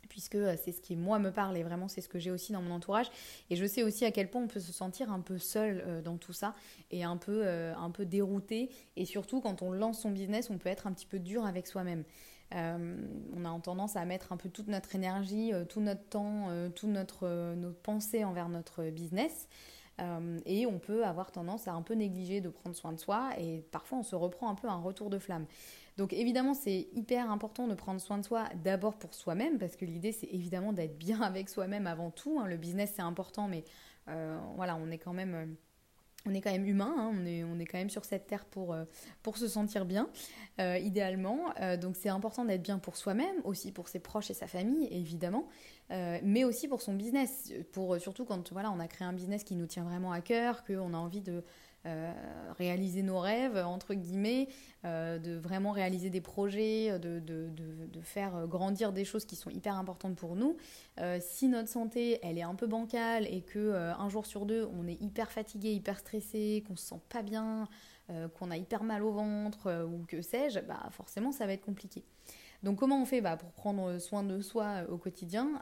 puisque 0.09 0.35
euh, 0.35 0.55
c'est 0.63 0.71
ce 0.71 0.81
qui 0.81 0.95
moi 0.95 1.19
me 1.19 1.31
parle 1.31 1.57
et 1.57 1.63
vraiment 1.63 1.87
c'est 1.87 2.01
ce 2.01 2.09
que 2.09 2.19
j'ai 2.19 2.31
aussi 2.31 2.51
dans 2.51 2.61
mon 2.61 2.75
entourage. 2.75 3.09
Et 3.49 3.55
je 3.55 3.65
sais 3.65 3.83
aussi 3.83 4.05
à 4.05 4.11
quel 4.11 4.29
point 4.29 4.41
on 4.41 4.47
peut 4.47 4.59
se 4.59 4.73
sentir 4.73 5.11
un 5.11 5.21
peu 5.21 5.37
seul 5.37 5.83
euh, 5.85 6.01
dans 6.01 6.17
tout 6.17 6.33
ça 6.33 6.53
et 6.91 7.03
un 7.03 7.17
peu 7.17 7.41
euh, 7.43 7.75
un 7.75 7.91
peu 7.91 8.05
dérouté. 8.05 8.69
Et 8.95 9.05
surtout 9.05 9.41
quand 9.41 9.61
on 9.61 9.71
lance 9.71 10.01
son 10.01 10.11
business 10.11 10.49
on 10.49 10.57
peut 10.57 10.69
être 10.69 10.87
un 10.87 10.93
petit 10.93 11.07
peu 11.07 11.19
dur 11.19 11.45
avec 11.45 11.67
soi-même. 11.67 12.03
On 12.55 13.45
a 13.45 13.59
tendance 13.61 13.95
à 13.95 14.05
mettre 14.05 14.31
un 14.31 14.37
peu 14.37 14.47
toute 14.47 14.67
notre 14.67 14.93
énergie 14.93 15.51
tout 15.69 15.81
notre 15.81 16.03
temps 16.03 16.49
toute 16.75 16.89
notre 16.89 17.55
nos 17.55 17.71
pensées 17.71 18.23
envers 18.23 18.47
notre 18.47 18.91
business 18.91 19.47
et 20.45 20.65
on 20.65 20.79
peut 20.79 21.05
avoir 21.05 21.31
tendance 21.31 21.67
à 21.67 21.73
un 21.73 21.81
peu 21.81 21.93
négliger 21.93 22.41
de 22.41 22.49
prendre 22.49 22.75
soin 22.75 22.91
de 22.93 22.99
soi 22.99 23.29
et 23.37 23.63
parfois 23.71 23.99
on 23.99 24.03
se 24.03 24.15
reprend 24.15 24.49
un 24.49 24.55
peu 24.55 24.67
un 24.67 24.81
retour 24.81 25.09
de 25.09 25.19
flamme. 25.19 25.45
Donc 25.97 26.13
évidemment, 26.13 26.55
c'est 26.55 26.87
hyper 26.93 27.29
important 27.29 27.67
de 27.67 27.75
prendre 27.75 28.01
soin 28.01 28.17
de 28.17 28.23
soi 28.23 28.45
d'abord 28.63 28.95
pour 28.95 29.13
soi-même, 29.13 29.59
parce 29.59 29.75
que 29.75 29.85
l'idée, 29.85 30.11
c'est 30.11 30.29
évidemment 30.31 30.73
d'être 30.73 30.97
bien 30.97 31.21
avec 31.21 31.49
soi-même 31.49 31.85
avant 31.85 32.09
tout. 32.09 32.39
Hein. 32.39 32.47
Le 32.47 32.57
business, 32.57 32.93
c'est 32.95 33.03
important, 33.03 33.47
mais 33.47 33.63
voilà, 34.55 34.75
on 34.75 34.89
est 34.89 34.97
quand 34.97 35.13
même 35.13 35.55
on 36.25 36.33
est 36.33 36.41
quand 36.41 36.51
même 36.51 36.65
humain, 36.65 36.93
hein, 36.97 37.11
on, 37.13 37.25
est, 37.25 37.43
on 37.43 37.59
est 37.59 37.65
quand 37.65 37.77
même 37.77 37.89
sur 37.89 38.05
cette 38.05 38.27
terre 38.27 38.45
pour, 38.45 38.73
euh, 38.73 38.85
pour 39.21 39.37
se 39.37 39.47
sentir 39.47 39.85
bien, 39.85 40.09
euh, 40.59 40.77
idéalement. 40.77 41.53
Euh, 41.59 41.77
donc 41.77 41.95
c'est 41.95 42.09
important 42.09 42.45
d'être 42.45 42.61
bien 42.61 42.79
pour 42.79 42.95
soi-même, 42.95 43.35
aussi 43.43 43.71
pour 43.71 43.89
ses 43.89 43.99
proches 43.99 44.31
et 44.31 44.33
sa 44.33 44.47
famille, 44.47 44.87
évidemment, 44.91 45.47
mais 46.23 46.43
aussi 46.43 46.67
pour 46.67 46.81
son 46.81 46.93
business. 46.93 47.53
Pour, 47.71 47.97
surtout 47.99 48.25
quand 48.25 48.51
voilà, 48.51 48.71
on 48.71 48.79
a 48.79 48.87
créé 48.87 49.07
un 49.07 49.13
business 49.13 49.43
qui 49.43 49.55
nous 49.55 49.67
tient 49.67 49.83
vraiment 49.83 50.11
à 50.11 50.21
cœur, 50.21 50.63
qu'on 50.63 50.91
a 50.93 50.97
envie 50.97 51.21
de, 51.21 51.43
réaliser 52.57 53.03
nos 53.03 53.19
rêves, 53.19 53.57
entre 53.57 53.93
guillemets, 53.93 54.47
euh, 54.85 55.19
de 55.19 55.33
vraiment 55.33 55.71
réaliser 55.71 56.09
des 56.09 56.21
projets, 56.21 56.97
de, 56.99 57.19
de, 57.19 57.49
de, 57.49 58.01
faire 58.01 58.47
grandir 58.47 58.91
des 58.91 59.05
choses 59.05 59.25
qui 59.25 59.35
sont 59.35 59.49
hyper 59.49 59.77
importantes 59.77 60.15
pour 60.15 60.35
nous. 60.35 60.57
Euh, 60.99 61.19
si 61.21 61.47
notre 61.47 61.69
santé, 61.69 62.19
elle 62.21 62.37
est 62.37 62.43
un 62.43 62.55
peu 62.55 62.67
bancale 62.67 63.27
et 63.27 63.41
que 63.41 63.73
un 63.73 64.09
jour 64.09 64.25
sur 64.25 64.45
deux, 64.45 64.67
on 64.77 64.87
est 64.87 65.01
hyper 65.01 65.31
fatigué, 65.31 65.73
hyper 65.73 65.99
stressé, 65.99 66.63
qu'on 66.67 66.75
se 66.75 66.85
sent 66.85 67.01
pas 67.09 67.21
bien, 67.21 67.67
qu'on 68.37 68.51
a 68.51 68.57
hyper 68.57 68.83
mal 68.83 69.03
au 69.03 69.11
ventre 69.11 69.85
ou 69.85 70.05
que 70.05 70.21
sais-je, 70.21 70.59
bah 70.59 70.89
forcément, 70.91 71.31
ça 71.31 71.45
va 71.45 71.53
être 71.53 71.65
compliqué. 71.65 72.03
Donc 72.61 72.79
comment 72.79 73.01
on 73.01 73.05
fait 73.05 73.21
bah, 73.21 73.37
pour 73.37 73.51
prendre 73.51 73.97
soin 73.99 74.23
de 74.23 74.41
soi 74.41 74.83
au 74.89 74.97
quotidien? 74.97 75.61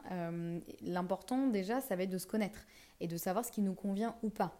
L'important 0.82 1.46
déjà, 1.46 1.80
ça 1.80 1.94
va 1.94 2.02
être 2.02 2.10
de 2.10 2.18
se 2.18 2.26
connaître 2.26 2.66
et 3.00 3.06
de 3.06 3.16
savoir 3.16 3.44
ce 3.44 3.52
qui 3.52 3.60
nous 3.60 3.74
convient 3.74 4.16
ou 4.22 4.30
pas. 4.30 4.56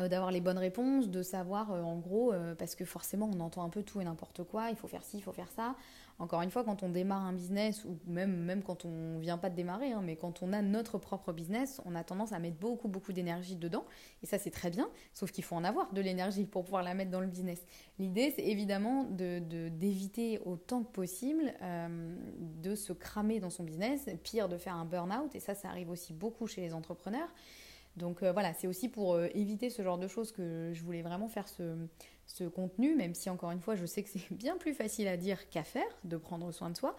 Euh, 0.00 0.08
d'avoir 0.08 0.30
les 0.30 0.40
bonnes 0.40 0.58
réponses, 0.58 1.08
de 1.08 1.22
savoir 1.22 1.72
euh, 1.72 1.82
en 1.82 1.96
gros, 1.96 2.32
euh, 2.32 2.54
parce 2.54 2.76
que 2.76 2.84
forcément 2.84 3.28
on 3.34 3.40
entend 3.40 3.64
un 3.64 3.68
peu 3.68 3.82
tout 3.82 4.00
et 4.00 4.04
n'importe 4.04 4.44
quoi, 4.44 4.70
il 4.70 4.76
faut 4.76 4.86
faire 4.86 5.02
ci, 5.02 5.18
il 5.18 5.22
faut 5.22 5.32
faire 5.32 5.50
ça. 5.50 5.74
Encore 6.20 6.42
une 6.42 6.50
fois, 6.50 6.64
quand 6.64 6.82
on 6.82 6.88
démarre 6.88 7.24
un 7.24 7.32
business, 7.32 7.84
ou 7.84 7.96
même, 8.06 8.62
quand 8.64 8.84
on 8.84 9.18
vient 9.18 9.38
pas 9.38 9.50
de 9.50 9.54
démarrer, 9.54 9.92
hein, 9.92 10.02
mais 10.04 10.16
quand 10.16 10.42
on 10.42 10.52
a 10.52 10.62
notre 10.62 10.98
propre 10.98 11.32
business, 11.32 11.80
on 11.84 11.94
a 11.94 12.02
tendance 12.02 12.32
à 12.32 12.40
mettre 12.40 12.56
beaucoup, 12.56 12.88
beaucoup 12.88 13.12
d'énergie 13.12 13.54
dedans. 13.54 13.84
Et 14.24 14.26
ça, 14.26 14.36
c'est 14.36 14.50
très 14.50 14.70
bien, 14.70 14.88
sauf 15.14 15.30
qu'il 15.30 15.44
faut 15.44 15.54
en 15.54 15.62
avoir 15.62 15.92
de 15.92 16.00
l'énergie 16.00 16.44
pour 16.44 16.64
pouvoir 16.64 16.82
la 16.82 16.94
mettre 16.94 17.12
dans 17.12 17.20
le 17.20 17.28
business. 17.28 17.64
L'idée, 18.00 18.32
c'est 18.34 18.44
évidemment 18.44 19.04
d'éviter 19.04 19.40
de, 19.40 19.68
d'éviter 19.68 20.40
autant 20.44 20.82
que 20.82 20.90
possible 20.90 21.54
de 22.40 22.74
se 22.74 22.92
cramer 22.92 23.38
dans 23.38 23.50
son 23.50 23.62
business, 23.62 24.08
pire 24.24 24.48
de 24.48 24.58
faire 24.58 24.74
un 24.74 24.84
burn-out, 24.84 25.36
et 25.36 25.40
ça, 25.40 25.54
ça 25.54 25.68
arrive 25.68 25.88
aussi 25.88 26.12
beaucoup 26.12 26.48
chez 26.48 26.62
les 26.62 26.74
entrepreneurs. 26.74 27.28
Donc 27.98 28.22
euh, 28.22 28.32
voilà, 28.32 28.54
c'est 28.54 28.66
aussi 28.66 28.88
pour 28.88 29.14
euh, 29.14 29.26
éviter 29.34 29.68
ce 29.68 29.82
genre 29.82 29.98
de 29.98 30.08
choses 30.08 30.32
que 30.32 30.70
je 30.72 30.82
voulais 30.82 31.02
vraiment 31.02 31.28
faire 31.28 31.46
ce, 31.48 31.86
contenu, 32.54 32.94
même 32.94 33.14
si 33.14 33.30
encore 33.30 33.50
une 33.50 33.60
fois, 33.60 33.74
je 33.74 33.86
sais 33.86 34.02
que 34.02 34.10
c'est 34.10 34.30
bien 34.32 34.56
plus 34.58 34.74
facile 34.74 35.08
à 35.08 35.16
dire 35.16 35.48
qu'à 35.48 35.64
faire, 35.64 35.88
de 36.04 36.16
prendre 36.16 36.52
soin 36.52 36.70
de 36.70 36.76
soi. 36.76 36.94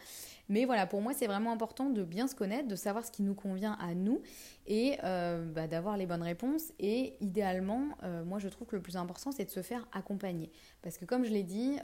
Mais 0.50 0.66
voilà, 0.66 0.86
pour 0.88 1.02
moi, 1.02 1.14
c'est 1.14 1.28
vraiment 1.28 1.52
important 1.52 1.90
de 1.90 2.04
bien 2.04 2.28
se 2.28 2.36
connaître, 2.36 2.68
de 2.68 2.76
savoir 2.76 3.06
ce 3.06 3.12
qui 3.12 3.22
nous 3.22 3.36
convient 3.36 3.78
à 3.80 3.94
nous 3.94 4.22
et 4.66 4.98
euh, 5.04 5.46
bah, 5.46 5.68
d'avoir 5.68 5.98
les 5.98 6.08
bonnes 6.08 6.24
réponses. 6.24 6.74
Et 6.80 7.14
idéalement, 7.22 7.90
moi, 8.26 8.40
je 8.40 8.50
trouve 8.50 8.68
que 8.68 8.76
le 8.76 8.82
plus 8.82 8.98
important, 8.98 9.32
c'est 9.32 9.46
de 9.46 9.52
se 9.52 9.62
faire 9.62 9.88
accompagner. 9.92 10.52
Parce 10.82 10.98
que 10.98 11.06
comme 11.06 11.24
je 11.24 11.30
l'ai 11.30 11.44
dit, 11.44 11.78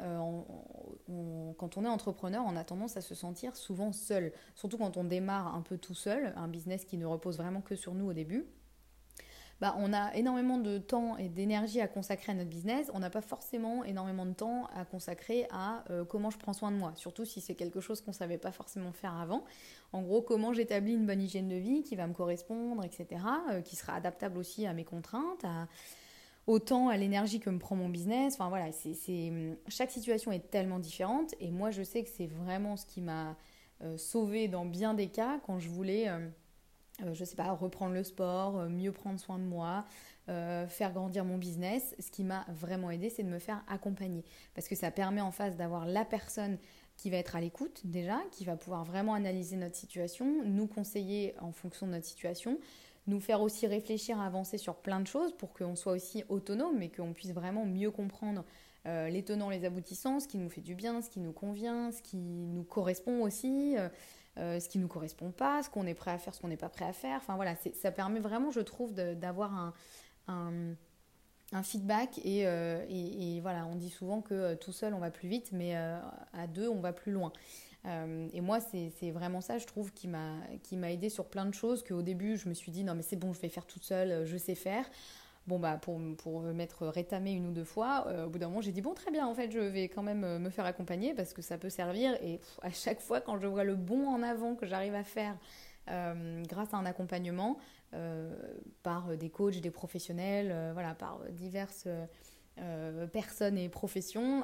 quand 1.58 1.78
on 1.78 1.86
est 1.86 1.88
entrepreneur, 1.88 2.44
on 2.48 2.56
a 2.56 2.64
tendance 2.64 2.98
à 2.98 3.02
se 3.02 3.14
sentir 3.14 3.56
souvent 3.56 3.92
seul. 3.94 4.34
Surtout 4.56 4.80
quand 4.80 4.98
on 4.98 5.04
démarre 5.04 5.56
un 5.56 5.62
peu 5.62 5.78
tout 5.78 5.94
seul, 5.94 6.34
un 6.36 6.48
business 6.48 6.84
qui 6.84 6.98
ne 6.98 7.06
repose 7.06 7.38
vraiment 7.38 7.62
que 7.62 7.76
sur 7.76 7.94
nous 7.94 8.10
au 8.10 8.14
début. 8.14 8.48
Bah, 9.62 9.74
on 9.80 9.94
a 9.94 10.14
énormément 10.16 10.58
de 10.58 10.78
temps 10.78 11.18
et 11.18 11.30
d'énergie 11.30 11.80
à 11.80 11.88
consacrer 11.88 12.34
à 12.34 12.36
notre 12.36 12.50
business. 12.50 12.92
On 12.94 13.00
n'a 13.00 13.10
pas 13.10 13.22
forcément 13.22 13.86
énormément 13.86 14.26
de 14.26 14.34
temps 14.34 14.68
à 14.76 14.84
consacrer 14.84 15.48
à 15.50 15.84
euh, 15.90 16.04
comment 16.04 16.30
je 16.30 16.38
prends 16.38 16.54
soin 16.54 16.72
de 16.72 16.78
moi, 16.78 16.92
surtout 16.96 17.24
si 17.24 17.40
c'est 17.40 17.56
quelque 17.56 17.80
chose 17.80 18.02
qu'on 18.02 18.12
ne 18.12 18.16
savait 18.16 18.38
pas 18.38 18.52
forcément 18.52 18.92
faire 18.92 19.16
avant. 19.16 19.46
En 19.94 20.02
gros, 20.02 20.22
comment 20.22 20.52
j'établis 20.52 20.94
une 20.94 21.06
bonne 21.06 21.22
hygiène 21.22 21.48
de 21.48 21.56
vie 21.56 21.84
qui 21.84 21.96
va 21.96 22.06
me 22.06 22.14
correspondre, 22.14 22.84
etc., 22.84 23.22
euh, 23.52 23.62
qui 23.62 23.78
sera 23.78 23.96
adaptable 23.96 24.38
aussi 24.38 24.66
à 24.66 24.74
mes 24.74 24.84
contraintes, 24.84 25.46
à 25.46 25.68
autant 26.48 26.90
à 26.90 26.98
l'énergie 26.98 27.40
que 27.40 27.50
me 27.50 27.60
prend 27.60 27.76
mon 27.76 27.90
business. 27.90 28.36
Enfin 28.36 28.50
voilà, 28.50 28.72
c'est, 28.72 29.32
chaque 29.68 29.92
situation 29.92 30.32
est 30.32 30.52
tellement 30.52 30.80
différente 30.80 31.34
et 31.40 31.52
moi 31.52 31.72
je 31.72 31.84
sais 31.84 32.04
que 32.04 32.10
c'est 32.10 32.28
vraiment 32.28 32.78
ce 32.78 32.86
qui 32.86 33.02
m'a 33.02 33.36
euh, 33.82 33.98
sauvée 33.98 34.48
dans 34.48 34.66
bien 34.66 34.94
des 34.94 35.08
cas 35.08 35.40
quand 35.46 35.60
je 35.60 35.70
voulais 35.70 36.08
euh, 36.10 36.28
je 37.14 37.24
sais 37.24 37.36
pas, 37.36 37.52
reprendre 37.52 37.94
le 37.94 38.04
sport, 38.04 38.60
euh, 38.60 38.70
mieux 38.70 38.92
prendre 38.92 39.20
soin 39.20 39.38
de 39.38 39.44
moi, 39.44 39.86
euh, 40.30 40.68
faire 40.68 40.94
grandir 40.94 41.26
mon 41.26 41.38
business. 41.38 41.96
Ce 42.00 42.12
qui 42.12 42.24
m'a 42.24 42.46
vraiment 42.50 42.92
aidé, 42.92 43.10
c'est 43.10 43.24
de 43.24 43.30
me 43.30 43.40
faire 43.40 43.64
accompagner. 43.68 44.24
Parce 44.54 44.68
que 44.68 44.76
ça 44.76 44.92
permet 44.92 45.22
en 45.22 45.32
face 45.32 45.56
d'avoir 45.56 45.86
la 45.86 46.06
personne 46.06 46.58
qui 46.98 47.10
va 47.10 47.18
être 47.18 47.36
à 47.36 47.42
l'écoute 47.42 47.82
déjà, 47.84 48.20
qui 48.32 48.46
va 48.46 48.56
pouvoir 48.56 48.86
vraiment 48.86 49.14
analyser 49.14 49.58
notre 49.58 49.76
situation, 49.76 50.44
nous 50.46 50.68
conseiller 50.68 51.36
en 51.42 51.52
fonction 51.52 51.88
de 51.88 51.92
notre 51.92 52.06
situation, 52.06 52.58
nous 53.08 53.20
faire 53.20 53.42
aussi 53.42 53.68
réfléchir, 53.68 54.20
avancer 54.22 54.58
sur 54.58 54.76
plein 54.76 55.02
de 55.02 55.08
choses 55.08 55.34
pour 55.34 55.54
qu'on 55.54 55.76
soit 55.76 55.92
aussi 55.92 56.24
autonome 56.30 56.82
et 56.82 56.90
qu'on 56.90 57.12
puisse 57.14 57.34
vraiment 57.34 57.66
mieux 57.66 57.92
comprendre 57.92 58.46
les 58.86 59.24
tenants, 59.24 59.50
les 59.50 59.66
aboutissants, 59.66 60.20
ce 60.20 60.28
qui 60.28 60.38
nous 60.38 60.48
fait 60.48 60.62
du 60.62 60.76
bien, 60.76 61.02
ce 61.02 61.10
qui 61.10 61.20
nous 61.20 61.32
convient, 61.32 61.92
ce 61.92 62.04
qui 62.04 62.18
nous 62.18 62.64
correspond 62.64 63.24
aussi. 63.24 63.76
Euh, 63.78 63.90
ce 64.38 64.68
qui 64.68 64.80
nous 64.80 64.88
correspond 64.88 65.32
pas, 65.32 65.64
ce 65.64 65.70
qu'on 65.70 65.88
est 65.88 65.94
prêt 65.94 66.12
à 66.12 66.18
faire, 66.18 66.34
ce 66.34 66.42
qu'on 66.42 66.48
n'est 66.48 66.58
pas 66.58 66.70
prêt 66.70 66.86
à 66.86 66.94
faire. 66.94 67.18
Enfin 67.18 67.36
voilà, 67.36 67.56
ça 67.74 67.92
permet 67.92 68.20
vraiment, 68.20 68.52
je 68.52 68.60
trouve, 68.60 68.94
d'avoir 68.94 69.54
un, 69.54 69.74
un, 71.52 71.64
feedback. 71.64 72.20
Euh, 72.26 72.86
et, 72.90 73.38
et, 73.38 73.42
voilà, 73.42 73.66
on 73.66 73.76
dit 73.76 73.90
souvent 73.90 74.22
que 74.22 74.34
euh, 74.34 74.56
tout 74.56 74.72
seul, 74.72 74.94
on 74.94 75.00
va 75.00 75.12
plus 75.12 75.30
vite, 75.30 75.50
mais 75.52 75.76
à 75.76 76.48
deux, 76.48 76.68
on 76.68 76.80
va 76.80 76.94
plus 76.94 77.12
loin. 77.12 77.32
et 77.86 78.42
moi, 78.42 78.60
c'est 78.60 79.12
vraiment 79.12 79.42
ça, 79.42 79.58
je 79.58 79.66
trouve, 79.66 79.94
qui 79.94 80.08
m'a 80.08 80.92
aidé 80.92 81.10
sur 81.10 81.26
plein 81.26 81.46
de 81.46 81.54
choses 81.54 81.84
qu'au 81.84 82.02
début, 82.02 82.38
je 82.38 82.50
me 82.50 82.54
suis 82.54 82.72
dit, 82.72 82.84
non 82.84 82.96
mais 82.96 83.04
c'est 83.04 83.16
bon, 83.16 83.34
je 83.34 83.40
vais 83.40 83.50
faire 83.50 83.66
toute 83.66 83.84
seule, 83.84 84.26
je 84.26 84.38
sais 84.38 84.56
faire. 84.56 84.86
Bon, 85.48 85.60
bah, 85.60 85.78
pour, 85.80 86.00
pour 86.18 86.42
m'être 86.42 86.88
rétamé 86.88 87.32
une 87.34 87.48
ou 87.48 87.52
deux 87.52 87.64
fois, 87.64 88.06
euh, 88.08 88.26
au 88.26 88.30
bout 88.30 88.40
d'un 88.40 88.48
moment, 88.48 88.62
j'ai 88.62 88.72
dit, 88.72 88.82
bon, 88.82 88.96
très 88.96 89.12
bien, 89.12 89.28
en 89.28 89.36
fait, 89.36 89.52
je 89.52 89.60
vais 89.60 89.90
quand 89.90 90.02
même 90.02 90.24
euh, 90.24 90.40
me 90.40 90.50
faire 90.50 90.66
accompagner 90.66 91.14
parce 91.14 91.34
que 91.34 91.44
ça 91.44 91.60
peut 91.60 91.70
servir. 91.70 92.16
Et 92.24 92.40
à 92.64 92.72
chaque 92.72 93.00
fois, 93.00 93.22
quand 93.22 93.38
je 93.38 93.46
vois 93.46 93.64
le 93.64 93.76
bon 93.76 94.08
en 94.08 94.24
avant 94.24 94.56
que 94.56 94.66
j'arrive 94.66 94.96
à 94.96 95.04
faire 95.04 95.38
euh, 95.92 96.42
grâce 96.46 96.74
à 96.74 96.78
un 96.78 96.86
accompagnement 96.86 97.58
par 98.84 99.16
des 99.16 99.30
coachs, 99.30 99.62
des 99.62 99.72
professionnels, 99.72 100.72
voilà, 100.74 100.94
par 100.96 101.22
diverses 101.32 101.88
personnes 103.14 103.58
et 103.58 103.70
professions, 103.70 104.44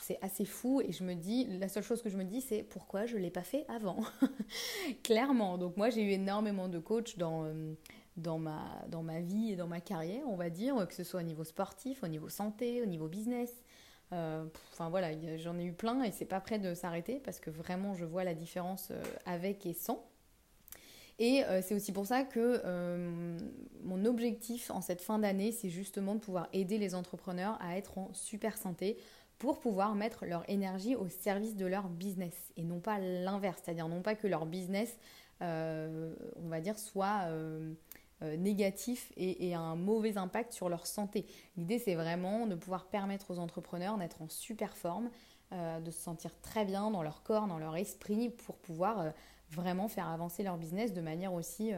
c'est 0.00 0.18
assez 0.22 0.46
fou. 0.46 0.80
Et 0.80 0.92
je 0.92 1.04
me 1.04 1.12
dis, 1.12 1.44
la 1.58 1.68
seule 1.68 1.82
chose 1.82 2.00
que 2.00 2.08
je 2.08 2.16
me 2.16 2.24
dis, 2.24 2.40
c'est 2.40 2.62
pourquoi 2.62 3.04
je 3.04 3.16
ne 3.16 3.20
l'ai 3.20 3.28
pas 3.28 3.42
fait 3.42 3.66
avant 3.68 3.98
Clairement. 5.04 5.58
Donc, 5.58 5.76
moi, 5.76 5.90
j'ai 5.90 6.04
eu 6.04 6.10
énormément 6.12 6.68
de 6.68 6.78
coachs 6.78 7.18
dans 7.18 7.44
dans 8.16 8.38
ma, 8.38 8.84
dans 8.88 9.02
ma 9.02 9.20
vie 9.20 9.52
et 9.52 9.56
dans 9.56 9.66
ma 9.66 9.80
carrière, 9.80 10.22
on 10.28 10.36
va 10.36 10.50
dire, 10.50 10.86
que 10.88 10.94
ce 10.94 11.04
soit 11.04 11.20
au 11.20 11.24
niveau 11.24 11.44
sportif, 11.44 12.02
au 12.02 12.08
niveau 12.08 12.28
santé, 12.28 12.82
au 12.82 12.86
niveau 12.86 13.08
business. 13.08 13.52
Euh, 14.12 14.44
enfin 14.72 14.88
voilà, 14.88 15.10
j'en 15.36 15.58
ai 15.58 15.64
eu 15.64 15.72
plein 15.72 16.02
et 16.02 16.12
c'est 16.12 16.26
pas 16.26 16.40
prêt 16.40 16.58
de 16.58 16.74
s'arrêter 16.74 17.20
parce 17.24 17.40
que 17.40 17.50
vraiment 17.50 17.94
je 17.94 18.04
vois 18.04 18.22
la 18.22 18.34
différence 18.34 18.88
euh, 18.90 19.02
avec 19.24 19.66
et 19.66 19.72
sans. 19.72 20.04
Et 21.18 21.44
euh, 21.44 21.60
c'est 21.62 21.74
aussi 21.74 21.92
pour 21.92 22.06
ça 22.06 22.24
que 22.24 22.62
mon 23.82 24.04
objectif 24.04 24.70
en 24.70 24.80
cette 24.80 25.00
fin 25.00 25.18
d'année, 25.18 25.50
c'est 25.50 25.70
justement 25.70 26.14
de 26.14 26.20
pouvoir 26.20 26.48
aider 26.52 26.78
les 26.78 26.94
entrepreneurs 26.94 27.58
à 27.60 27.78
être 27.78 27.98
en 27.98 28.12
super 28.12 28.58
santé 28.58 28.98
pour 29.38 29.58
pouvoir 29.58 29.94
mettre 29.94 30.24
leur 30.24 30.48
énergie 30.48 30.94
au 30.94 31.08
service 31.08 31.56
de 31.56 31.66
leur 31.66 31.88
business 31.88 32.34
et 32.56 32.64
non 32.64 32.80
pas 32.80 32.98
l'inverse, 32.98 33.60
c'est-à-dire 33.64 33.88
non 33.88 34.02
pas 34.02 34.14
que 34.14 34.26
leur 34.26 34.46
business, 34.46 34.98
on 35.40 36.48
va 36.48 36.60
dire, 36.60 36.78
soit 36.78 37.28
euh, 38.22 38.34
négatif 38.38 39.12
et, 39.18 39.52
un 39.52 39.74
mauvais 39.74 40.16
impact 40.16 40.54
sur 40.54 40.70
leur 40.70 40.86
santé. 40.86 41.26
L'idée, 41.58 41.78
c'est 41.78 41.94
vraiment 41.94 42.46
de 42.46 42.54
pouvoir 42.54 42.86
permettre 42.86 43.30
aux 43.30 43.38
entrepreneurs 43.38 43.98
d'être 43.98 44.22
en 44.22 44.28
super 44.30 44.74
forme, 44.74 45.10
euh, 45.52 45.80
de 45.80 45.90
se 45.90 46.00
sentir 46.00 46.30
très 46.40 46.64
bien 46.64 46.90
dans 46.90 47.02
leur 47.02 47.22
corps, 47.22 47.46
dans 47.46 47.58
leur 47.58 47.76
esprit, 47.76 48.30
pour 48.30 48.56
pouvoir 48.56 49.00
euh, 49.00 49.10
vraiment 49.50 49.86
faire 49.88 50.08
avancer 50.08 50.42
leur 50.42 50.56
business 50.56 50.94
de 50.94 51.02
manière 51.02 51.34
aussi 51.34 51.72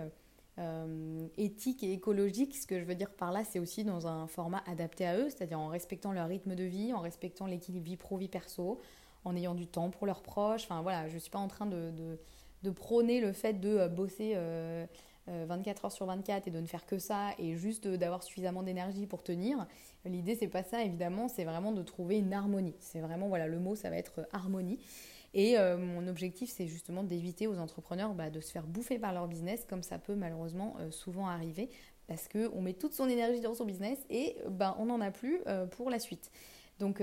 éthique 1.36 1.82
et 1.82 1.92
écologique. 1.92 2.56
Ce 2.56 2.68
que 2.68 2.78
je 2.78 2.84
veux 2.84 2.94
dire 2.94 3.10
par 3.10 3.32
là, 3.32 3.42
c'est 3.42 3.58
aussi 3.58 3.82
dans 3.82 4.06
un 4.06 4.28
format 4.28 4.62
adapté 4.68 5.06
à 5.06 5.16
eux, 5.16 5.30
c'est-à-dire 5.30 5.58
en 5.58 5.68
respectant 5.68 6.12
leur 6.12 6.28
rythme 6.28 6.54
de 6.54 6.64
vie, 6.64 6.92
en 6.92 7.00
respectant 7.00 7.46
l'équilibre 7.46 7.84
vie 7.84 7.96
pro-vie 7.96 8.28
perso, 8.28 8.80
en 9.24 9.34
ayant 9.34 9.54
du 9.56 9.66
temps 9.66 9.90
pour 9.90 10.06
leurs 10.06 10.22
proches. 10.22 10.62
Enfin 10.64 10.82
voilà, 10.82 11.08
je 11.08 11.14
ne 11.14 11.18
suis 11.18 11.30
pas 11.30 11.38
en 11.40 11.48
train 11.48 11.66
de, 11.66 11.92
de, 12.62 12.70
prôner 12.70 13.20
le 13.20 13.32
fait 13.32 13.54
de 13.54 13.88
bosser 13.88 14.36
24 15.46 15.84
euh, 15.84 15.86
heures 15.86 15.92
sur 15.92 16.06
24 16.06 16.48
et 16.48 16.50
de 16.50 16.60
ne 16.60 16.66
faire 16.66 16.86
que 16.86 16.98
ça 16.98 17.30
et 17.38 17.56
juste 17.56 17.86
d'avoir 17.86 18.22
suffisamment 18.22 18.62
d'énergie 18.62 19.06
pour 19.06 19.22
tenir. 19.22 19.66
L'idée, 20.04 20.34
c'est 20.34 20.48
pas 20.48 20.62
ça, 20.62 20.82
évidemment, 20.82 21.28
c'est 21.28 21.44
vraiment 21.44 21.72
de 21.72 21.82
trouver 21.82 22.18
une 22.18 22.32
harmonie. 22.32 22.74
C'est 22.80 23.00
vraiment, 23.00 23.28
voilà, 23.28 23.46
le 23.46 23.58
mot, 23.58 23.74
ça 23.74 23.90
va 23.90 23.96
être 23.96 24.26
harmonie. 24.32 24.78
Et 25.34 25.58
euh, 25.58 25.76
mon 25.76 26.06
objectif, 26.08 26.50
c'est 26.50 26.66
justement 26.66 27.02
d'éviter 27.02 27.46
aux 27.46 27.58
entrepreneurs 27.58 28.14
bah, 28.14 28.30
de 28.30 28.40
se 28.40 28.50
faire 28.50 28.66
bouffer 28.66 28.98
par 28.98 29.12
leur 29.12 29.28
business, 29.28 29.64
comme 29.68 29.82
ça 29.82 29.98
peut 29.98 30.14
malheureusement 30.14 30.76
euh, 30.80 30.90
souvent 30.90 31.28
arriver, 31.28 31.68
parce 32.06 32.28
qu'on 32.28 32.62
met 32.62 32.72
toute 32.72 32.94
son 32.94 33.08
énergie 33.08 33.40
dans 33.40 33.54
son 33.54 33.66
business 33.66 33.98
et 34.08 34.36
bah, 34.48 34.76
on 34.78 34.86
n'en 34.86 35.00
a 35.00 35.10
plus 35.10 35.40
pour 35.70 35.90
la 35.90 35.98
suite. 35.98 36.30
Donc, 36.78 37.02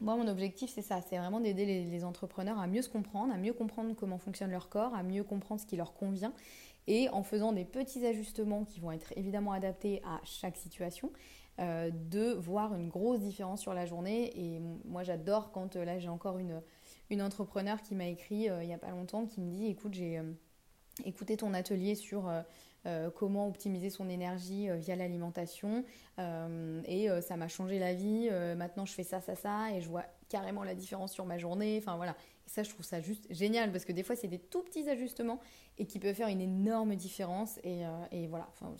moi, 0.00 0.14
mon 0.14 0.28
objectif, 0.28 0.70
c'est 0.72 0.82
ça, 0.82 1.00
c'est 1.00 1.18
vraiment 1.18 1.40
d'aider 1.40 1.66
les, 1.66 2.04
entrepreneurs 2.04 2.60
à 2.60 2.68
mieux 2.68 2.82
se 2.82 2.88
comprendre, 2.88 3.34
à 3.34 3.36
mieux 3.36 3.52
comprendre 3.52 3.94
comment 3.96 4.18
fonctionne 4.18 4.50
leur 4.52 4.68
corps, 4.68 4.94
à 4.94 5.02
mieux 5.02 5.24
comprendre 5.24 5.60
ce 5.60 5.66
qui 5.66 5.76
leur 5.76 5.92
convient 5.92 6.32
et 6.88 7.08
en 7.10 7.22
faisant 7.22 7.52
des 7.52 7.64
petits 7.64 8.04
ajustements 8.04 8.64
qui 8.64 8.80
vont 8.80 8.90
être 8.90 9.12
évidemment 9.14 9.52
adaptés 9.52 10.02
à 10.04 10.20
chaque 10.24 10.56
situation, 10.56 11.12
euh, 11.60 11.90
de 11.92 12.34
voir 12.34 12.74
une 12.74 12.88
grosse 12.88 13.18
différence 13.18 13.60
sur 13.60 13.74
la 13.74 13.84
journée. 13.84 14.32
Et 14.38 14.60
moi, 14.84 15.02
j'adore 15.02 15.50
quand 15.50 15.74
euh, 15.74 15.84
là, 15.84 15.98
j'ai 15.98 16.08
encore 16.08 16.38
une, 16.38 16.62
une 17.10 17.20
entrepreneur 17.20 17.82
qui 17.82 17.96
m'a 17.96 18.06
écrit 18.06 18.48
euh, 18.48 18.62
il 18.62 18.68
n'y 18.68 18.74
a 18.74 18.78
pas 18.78 18.90
longtemps 18.90 19.26
qui 19.26 19.40
me 19.40 19.50
dit 19.50 19.66
écoute, 19.66 19.92
j'ai 19.92 20.20
écouté 21.04 21.36
ton 21.36 21.54
atelier 21.54 21.94
sur 21.94 22.28
comment 23.16 23.46
optimiser 23.46 23.90
son 23.90 24.08
énergie 24.08 24.68
via 24.78 24.96
l'alimentation 24.96 25.84
et 26.16 27.08
ça 27.20 27.36
m'a 27.36 27.46
changé 27.46 27.78
la 27.78 27.94
vie. 27.94 28.28
maintenant, 28.56 28.84
je 28.84 28.94
fais 28.94 29.04
ça, 29.04 29.20
ça, 29.20 29.36
ça 29.36 29.72
et 29.72 29.80
je 29.80 29.88
vois 29.88 30.04
carrément 30.28 30.64
la 30.64 30.74
différence 30.74 31.12
sur 31.12 31.26
ma 31.26 31.38
journée. 31.38 31.78
Enfin 31.80 31.96
voilà. 31.96 32.16
Et 32.46 32.50
ça, 32.50 32.62
je 32.62 32.70
trouve 32.70 32.84
ça 32.84 33.00
juste 33.00 33.26
génial 33.30 33.72
parce 33.72 33.84
que 33.84 33.92
des 33.92 34.02
fois, 34.02 34.16
c'est 34.16 34.28
des 34.28 34.38
tout 34.38 34.62
petits 34.62 34.88
ajustements 34.88 35.40
et 35.78 35.86
qui 35.86 35.98
peuvent 35.98 36.14
faire 36.14 36.28
une 36.28 36.40
énorme 36.40 36.94
différence. 36.94 37.58
Et, 37.64 37.82
et 38.10 38.26
voilà. 38.26 38.48
Enfin, 38.52 38.74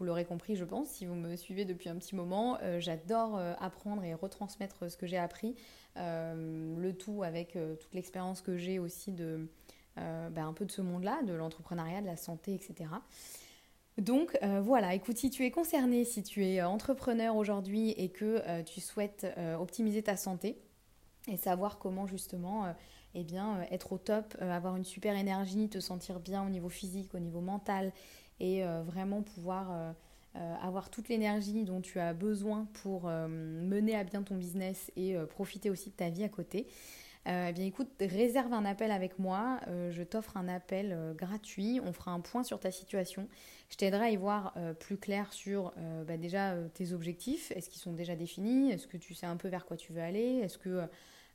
vous 0.00 0.06
l'aurez 0.06 0.24
compris, 0.24 0.56
je 0.56 0.64
pense, 0.64 0.88
si 0.88 1.04
vous 1.04 1.14
me 1.14 1.36
suivez 1.36 1.66
depuis 1.66 1.90
un 1.90 1.96
petit 1.96 2.16
moment, 2.16 2.56
euh, 2.62 2.80
j'adore 2.80 3.36
euh, 3.36 3.52
apprendre 3.60 4.02
et 4.02 4.14
retransmettre 4.14 4.90
ce 4.90 4.96
que 4.96 5.06
j'ai 5.06 5.18
appris, 5.18 5.56
euh, 5.98 6.74
le 6.74 6.94
tout 6.94 7.22
avec 7.22 7.58
toute 7.78 7.92
l'expérience 7.92 8.40
que 8.40 8.56
j'ai 8.56 8.78
aussi 8.78 9.12
de 9.12 9.46
bah, 9.96 10.44
un 10.44 10.54
peu 10.54 10.64
de 10.64 10.70
ce 10.70 10.80
monde-là, 10.80 11.22
de 11.24 11.34
l'entrepreneuriat, 11.34 12.00
de 12.00 12.06
la 12.06 12.16
santé, 12.16 12.54
etc. 12.54 12.88
Donc 13.98 14.38
voilà, 14.62 14.94
écoute, 14.94 15.18
si 15.18 15.28
tu 15.28 15.44
es 15.44 15.50
concerné, 15.50 16.04
si 16.04 16.22
tu 16.22 16.44
es 16.46 16.62
entrepreneur 16.62 17.36
aujourd'hui 17.36 17.90
et 17.90 18.08
que 18.08 18.62
tu 18.62 18.80
souhaites 18.80 19.26
optimiser 19.58 20.02
ta 20.02 20.16
santé 20.16 20.56
et 21.28 21.36
savoir 21.36 21.78
comment 21.78 22.06
justement 22.06 22.74
eh 23.14 23.24
bien, 23.24 23.60
être 23.70 23.92
au 23.92 23.98
top, 23.98 24.36
avoir 24.40 24.76
une 24.76 24.84
super 24.84 25.16
énergie, 25.16 25.68
te 25.68 25.80
sentir 25.80 26.18
bien 26.20 26.46
au 26.46 26.48
niveau 26.48 26.68
physique, 26.70 27.14
au 27.14 27.18
niveau 27.18 27.40
mental 27.40 27.92
et 28.40 28.64
euh, 28.64 28.82
vraiment 28.82 29.22
pouvoir 29.22 29.70
euh, 29.70 29.92
euh, 30.36 30.54
avoir 30.62 30.90
toute 30.90 31.08
l'énergie 31.08 31.64
dont 31.64 31.80
tu 31.80 32.00
as 32.00 32.14
besoin 32.14 32.66
pour 32.82 33.04
mener 33.08 33.96
à 33.96 34.04
bien 34.04 34.22
ton 34.22 34.36
business 34.36 34.90
et 34.96 35.16
profiter 35.28 35.70
aussi 35.70 35.90
de 35.90 35.96
ta 35.96 36.08
vie 36.08 36.24
à 36.24 36.28
côté. 36.28 36.66
Eh 37.26 37.52
bien 37.52 37.66
écoute, 37.66 37.88
réserve 38.00 38.52
un 38.52 38.64
appel 38.64 38.90
avec 38.90 39.18
moi, 39.18 39.60
je 39.90 40.02
t'offre 40.02 40.36
un 40.36 40.48
appel 40.48 41.14
gratuit, 41.16 41.80
on 41.84 41.92
fera 41.92 42.12
un 42.12 42.20
point 42.20 42.42
sur 42.42 42.58
ta 42.58 42.70
situation, 42.70 43.28
je 43.68 43.76
t'aiderai 43.76 44.06
à 44.06 44.10
y 44.10 44.16
voir 44.16 44.54
plus 44.80 44.96
clair 44.96 45.32
sur 45.32 45.72
bah, 46.06 46.16
déjà 46.16 46.54
tes 46.74 46.92
objectifs, 46.92 47.50
est-ce 47.52 47.68
qu'ils 47.68 47.80
sont 47.80 47.92
déjà 47.92 48.16
définis, 48.16 48.70
est-ce 48.70 48.86
que 48.86 48.96
tu 48.96 49.14
sais 49.14 49.26
un 49.26 49.36
peu 49.36 49.48
vers 49.48 49.66
quoi 49.66 49.76
tu 49.76 49.92
veux 49.92 50.00
aller, 50.00 50.40
est-ce 50.42 50.58
que 50.58 50.88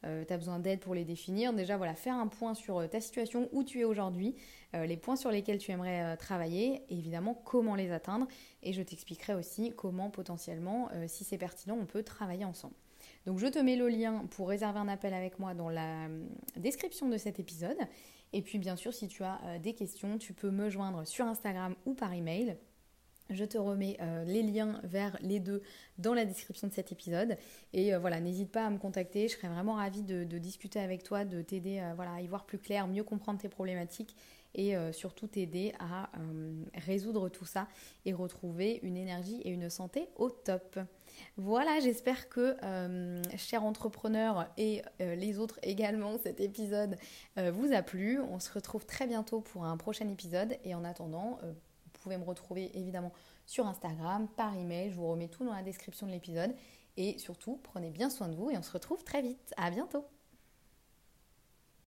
euh, 0.05 0.23
tu 0.25 0.33
as 0.33 0.37
besoin 0.37 0.59
d'aide 0.59 0.79
pour 0.79 0.95
les 0.95 1.03
définir? 1.03 1.53
Déjà, 1.53 1.77
voilà, 1.77 1.95
faire 1.95 2.15
un 2.15 2.27
point 2.27 2.53
sur 2.53 2.79
euh, 2.79 2.87
ta 2.87 3.01
situation, 3.01 3.49
où 3.51 3.63
tu 3.63 3.79
es 3.79 3.83
aujourd'hui, 3.83 4.35
euh, 4.75 4.85
les 4.85 4.97
points 4.97 5.15
sur 5.15 5.31
lesquels 5.31 5.57
tu 5.57 5.71
aimerais 5.71 6.15
travailler, 6.17 6.83
et 6.89 6.97
évidemment 6.97 7.33
comment 7.33 7.75
les 7.75 7.91
atteindre. 7.91 8.27
Et 8.63 8.73
je 8.73 8.81
t'expliquerai 8.81 9.33
aussi 9.33 9.73
comment 9.75 10.09
potentiellement, 10.09 10.89
si 11.07 11.23
c'est 11.23 11.37
pertinent, 11.37 11.77
on 11.79 11.85
peut 11.85 12.03
travailler 12.03 12.45
ensemble. 12.45 12.75
Donc 13.25 13.39
je 13.39 13.48
te 13.48 13.60
mets 13.60 13.75
le 13.75 13.89
lien 13.89 14.25
pour 14.32 14.50
réserver 14.50 14.79
un 14.79 14.88
appel 14.88 15.13
avec 15.13 15.39
moi 15.39 15.53
dans 15.53 15.70
la 15.70 16.08
description 16.58 17.10
de 17.10 17.17
cet 17.17 17.39
épisode. 17.39 17.77
Et 18.34 18.41
puis 18.41 18.60
bien 18.60 18.75
sûr, 18.75 18.94
si 18.94 19.08
tu 19.08 19.24
as 19.24 19.39
des 19.62 19.74
questions, 19.74 20.17
tu 20.17 20.34
peux 20.34 20.51
me 20.51 20.70
joindre 20.70 21.08
sur 21.08 21.25
Instagram 21.25 21.75
ou 21.86 21.94
par 21.94 22.13
email. 22.13 22.58
Je 23.32 23.44
te 23.44 23.58
remets 23.58 23.98
euh, 24.01 24.24
les 24.24 24.44
liens 24.44 24.79
vers 24.84 25.17
les 25.22 25.39
deux 25.39 25.63
dans 25.98 26.13
la 26.13 26.25
description 26.25 26.67
de 26.67 26.74
cet 26.74 26.91
épisode. 26.91 27.38
Et 27.74 27.94
euh, 27.94 28.00
voilà, 28.00 28.20
n'hésite 28.20 28.51
pas 28.51 28.67
à 28.67 28.70
me 28.70 28.77
contacter. 28.77 29.27
Je 29.27 29.36
serais 29.36 29.48
vraiment 29.48 29.74
ravie 29.75 30.03
de, 30.03 30.24
discuter 30.38 30.79
avec 30.79 31.01
toi, 31.03 31.25
de 31.25 31.41
t'aider 31.41 31.82
voilà, 31.96 32.13
à 32.13 32.22
y 32.22 32.27
voir 32.27 32.46
plus 32.46 32.60
clair, 32.60 32.88
mieux 32.88 33.03
comprendre 33.03 33.39
tes 33.39 33.50
problématiques 33.50 34.15
et 34.53 34.75
euh, 34.75 34.91
surtout 34.91 35.27
t'aider 35.27 35.74
à 35.79 36.10
résoudre 36.75 37.29
tout 37.29 37.46
ça 37.46 37.67
et 38.05 38.13
retrouver 38.13 38.79
une 38.84 38.96
énergie 38.96 39.41
et 39.41 39.50
une 39.50 39.70
santé 39.70 40.08
au 40.15 40.29
top. 40.29 40.79
Voilà, 41.38 41.79
j'espère 41.79 42.29
que, 42.29 42.55
chers 43.38 43.63
entrepreneurs 43.63 44.48
et 44.57 44.81
les 45.00 45.39
autres 45.39 45.60
également, 45.63 46.17
cet 46.17 46.39
épisode 46.39 46.98
vous 47.38 47.74
a 47.74 47.81
plu. 47.81 48.20
On 48.20 48.39
se 48.39 48.51
retrouve 48.51 48.85
très 48.85 49.07
bientôt 49.07 49.42
pour 49.42 49.66
un 49.66 49.77
prochain 49.77 50.07
épisode. 50.07 50.57
Et 50.63 50.74
en 50.75 50.83
attendant, 50.83 51.39
pouvez 52.05 52.18
me 52.18 52.24
retrouver 52.24 52.72
évidemment 52.77 53.11
sur 53.48 53.66
Instagram, 53.68 54.27
par 54.37 54.55
email. 54.55 54.92
Je 54.92 54.96
vous 54.96 55.07
remets 55.07 55.27
tout 55.27 55.44
dans 55.44 55.53
la 55.53 55.63
description 55.63 56.05
de 56.05 56.11
l'épisode. 56.11 56.55
Et 56.98 57.18
surtout, 57.18 57.59
prenez 57.63 57.89
bien 57.89 58.09
soin 58.09 58.29
de 58.29 58.35
vous 58.35 58.51
et 58.51 58.57
on 58.57 58.61
se 58.61 58.72
retrouve 58.72 59.03
très 59.03 59.22
vite. 59.22 59.53
À 59.57 59.72
bientôt! 59.72 60.14